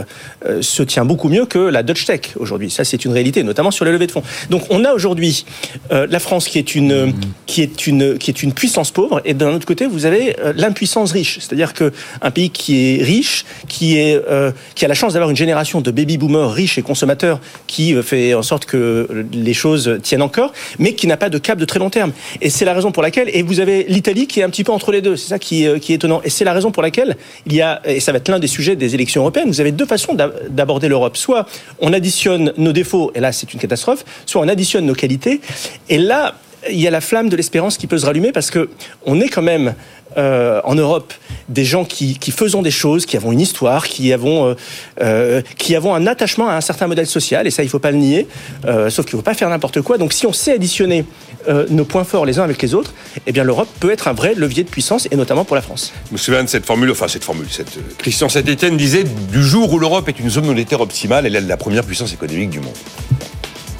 se 0.61 0.83
tient 0.83 1.05
beaucoup 1.05 1.29
mieux 1.29 1.45
que 1.45 1.59
la 1.59 1.83
Dutch 1.83 2.05
Tech 2.05 2.21
aujourd'hui. 2.37 2.69
Ça, 2.69 2.83
c'est 2.83 3.05
une 3.05 3.11
réalité, 3.11 3.43
notamment 3.43 3.71
sur 3.71 3.85
les 3.85 3.91
levées 3.91 4.07
de 4.07 4.11
fonds. 4.11 4.23
Donc, 4.49 4.63
on 4.69 4.83
a 4.85 4.93
aujourd'hui 4.93 5.45
euh, 5.91 6.07
la 6.09 6.19
France 6.19 6.47
qui 6.47 6.59
est 6.59 6.75
une 6.75 7.13
qui 7.45 7.61
est 7.61 7.87
une 7.87 8.17
qui 8.17 8.31
est 8.31 8.43
une 8.43 8.53
puissance 8.53 8.91
pauvre, 8.91 9.21
et 9.25 9.33
d'un 9.33 9.53
autre 9.53 9.65
côté, 9.65 9.85
vous 9.85 10.05
avez 10.05 10.39
euh, 10.39 10.53
l'impuissance 10.55 11.11
riche. 11.11 11.39
C'est-à-dire 11.39 11.73
que 11.73 11.91
un 12.21 12.31
pays 12.31 12.49
qui 12.49 12.99
est 12.99 13.03
riche, 13.03 13.45
qui 13.67 13.97
est 13.97 14.15
euh, 14.29 14.51
qui 14.75 14.85
a 14.85 14.87
la 14.87 14.93
chance 14.93 15.13
d'avoir 15.13 15.29
une 15.29 15.35
génération 15.35 15.81
de 15.81 15.91
baby 15.91 16.17
boomers 16.17 16.51
riches 16.51 16.77
et 16.77 16.81
consommateurs 16.81 17.39
qui 17.67 17.95
euh, 17.95 18.01
fait 18.01 18.33
en 18.33 18.43
sorte 18.43 18.65
que 18.65 19.25
les 19.33 19.53
choses 19.53 19.99
tiennent 20.01 20.21
encore, 20.21 20.53
mais 20.79 20.93
qui 20.93 21.07
n'a 21.07 21.17
pas 21.17 21.29
de 21.29 21.37
cap 21.37 21.57
de 21.57 21.65
très 21.65 21.79
long 21.79 21.89
terme. 21.89 22.11
Et 22.41 22.49
c'est 22.49 22.65
la 22.65 22.73
raison 22.73 22.91
pour 22.91 23.03
laquelle, 23.03 23.29
et 23.33 23.43
vous 23.43 23.59
avez 23.59 23.85
l'Italie 23.87 24.27
qui 24.27 24.39
est 24.39 24.43
un 24.43 24.49
petit 24.49 24.63
peu 24.63 24.71
entre 24.71 24.91
les 24.91 25.01
deux. 25.01 25.15
C'est 25.15 25.29
ça 25.29 25.39
qui, 25.39 25.67
euh, 25.67 25.79
qui 25.79 25.91
est 25.91 25.95
étonnant. 25.95 26.21
Et 26.23 26.29
c'est 26.29 26.45
la 26.45 26.53
raison 26.53 26.71
pour 26.71 26.83
laquelle 26.83 27.17
il 27.45 27.53
y 27.53 27.61
a, 27.61 27.81
et 27.85 27.99
ça 27.99 28.11
va 28.11 28.17
être 28.17 28.29
l'un 28.29 28.39
des 28.39 28.47
sujets 28.47 28.75
des 28.75 28.95
élections 28.95 29.21
européennes, 29.21 29.47
vous 29.47 29.61
avez 29.61 29.71
deux 29.71 29.82
façons 29.85 30.13
d'a- 30.13 30.31
d'aborder 30.49 30.87
l'Europe. 30.87 31.17
Soit 31.17 31.45
on 31.79 31.93
additionne 31.93 32.53
nos 32.57 32.71
défauts, 32.71 33.11
et 33.15 33.19
là 33.19 33.31
c'est 33.31 33.53
une 33.53 33.59
catastrophe, 33.59 34.03
soit 34.25 34.41
on 34.41 34.47
additionne 34.47 34.85
nos 34.85 34.93
qualités, 34.95 35.41
et 35.89 35.97
là 35.97 36.35
il 36.69 36.79
y 36.79 36.87
a 36.87 36.91
la 36.91 37.01
flamme 37.01 37.29
de 37.29 37.35
l'espérance 37.35 37.77
qui 37.77 37.87
peut 37.87 37.97
se 37.97 38.05
rallumer 38.05 38.31
parce 38.31 38.51
que 38.51 38.69
on 39.05 39.19
est 39.19 39.29
quand 39.29 39.41
même 39.41 39.75
euh, 40.17 40.61
en 40.63 40.75
Europe 40.75 41.13
des 41.49 41.65
gens 41.65 41.85
qui, 41.85 42.17
qui 42.19 42.31
faisons 42.31 42.61
des 42.61 42.71
choses, 42.71 43.05
qui 43.05 43.17
avons 43.17 43.31
une 43.31 43.41
histoire, 43.41 43.87
qui 43.87 44.13
avons, 44.13 44.47
euh, 44.47 44.53
euh, 45.01 45.41
qui 45.57 45.75
avons 45.75 45.93
un 45.93 46.07
attachement 46.07 46.49
à 46.49 46.53
un 46.53 46.61
certain 46.61 46.87
modèle 46.87 47.07
social, 47.07 47.47
et 47.47 47.51
ça 47.51 47.63
il 47.63 47.69
faut 47.69 47.79
pas 47.79 47.91
le 47.91 47.97
nier, 47.97 48.27
euh, 48.65 48.89
sauf 48.89 49.05
qu'il 49.05 49.15
faut 49.15 49.23
pas 49.23 49.33
faire 49.33 49.49
n'importe 49.49 49.81
quoi. 49.81 49.97
Donc 49.97 50.13
si 50.13 50.25
on 50.25 50.33
sait 50.33 50.53
additionner 50.53 51.05
euh, 51.47 51.65
nos 51.69 51.85
points 51.85 52.03
forts 52.03 52.25
les 52.25 52.39
uns 52.39 52.43
avec 52.43 52.61
les 52.61 52.73
autres, 52.73 52.93
eh 53.25 53.31
bien 53.31 53.43
l'Europe 53.43 53.67
peut 53.79 53.91
être 53.91 54.07
un 54.07 54.13
vrai 54.13 54.35
levier 54.35 54.63
de 54.63 54.69
puissance, 54.69 55.07
et 55.11 55.15
notamment 55.15 55.45
pour 55.45 55.55
la 55.55 55.61
France. 55.61 55.93
Je 56.09 56.13
me 56.13 56.17
souviens 56.17 56.43
de 56.43 56.49
cette 56.49 56.65
formule, 56.65 56.91
enfin 56.91 57.07
cette 57.07 57.23
formule, 57.23 57.47
cette, 57.49 57.77
Christian 57.97 58.29
Saint-Etienne 58.29 58.77
disait 58.77 59.03
du 59.03 59.43
jour 59.43 59.71
où 59.73 59.79
l'Europe 59.79 60.07
est 60.09 60.19
une 60.19 60.29
zone 60.29 60.45
monétaire 60.45 60.81
optimale, 60.81 61.25
elle 61.25 61.35
est 61.35 61.41
la 61.41 61.57
première 61.57 61.83
puissance 61.83 62.13
économique 62.13 62.51
du 62.51 62.59
monde. 62.59 62.75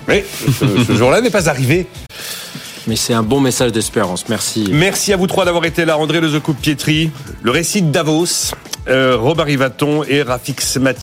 Mais 0.08 0.26
ce 0.60 0.94
jour-là 0.94 1.22
n'est 1.22 1.30
pas 1.30 1.48
arrivé. 1.48 1.88
Mais 2.88 2.96
c'est 2.96 3.14
un 3.14 3.24
bon 3.24 3.40
message 3.40 3.72
d'espérance. 3.72 4.28
Merci. 4.30 4.70
Merci 4.72 5.14
à 5.14 5.18
vous 5.18 5.28
trois 5.28 5.46
d'avoir 5.46 5.66
été 5.66 5.86
là. 5.86 5.98
André 5.98 6.20
Lezecoupe 6.20 6.60
Pietri, 6.60 7.12
le 7.42 7.52
récit 7.52 7.82
Davos, 7.82 8.54
euh, 8.90 9.16
Robert 9.18 9.48
et 9.48 10.22
Rafik 10.22 10.60
Smati. 10.62 10.92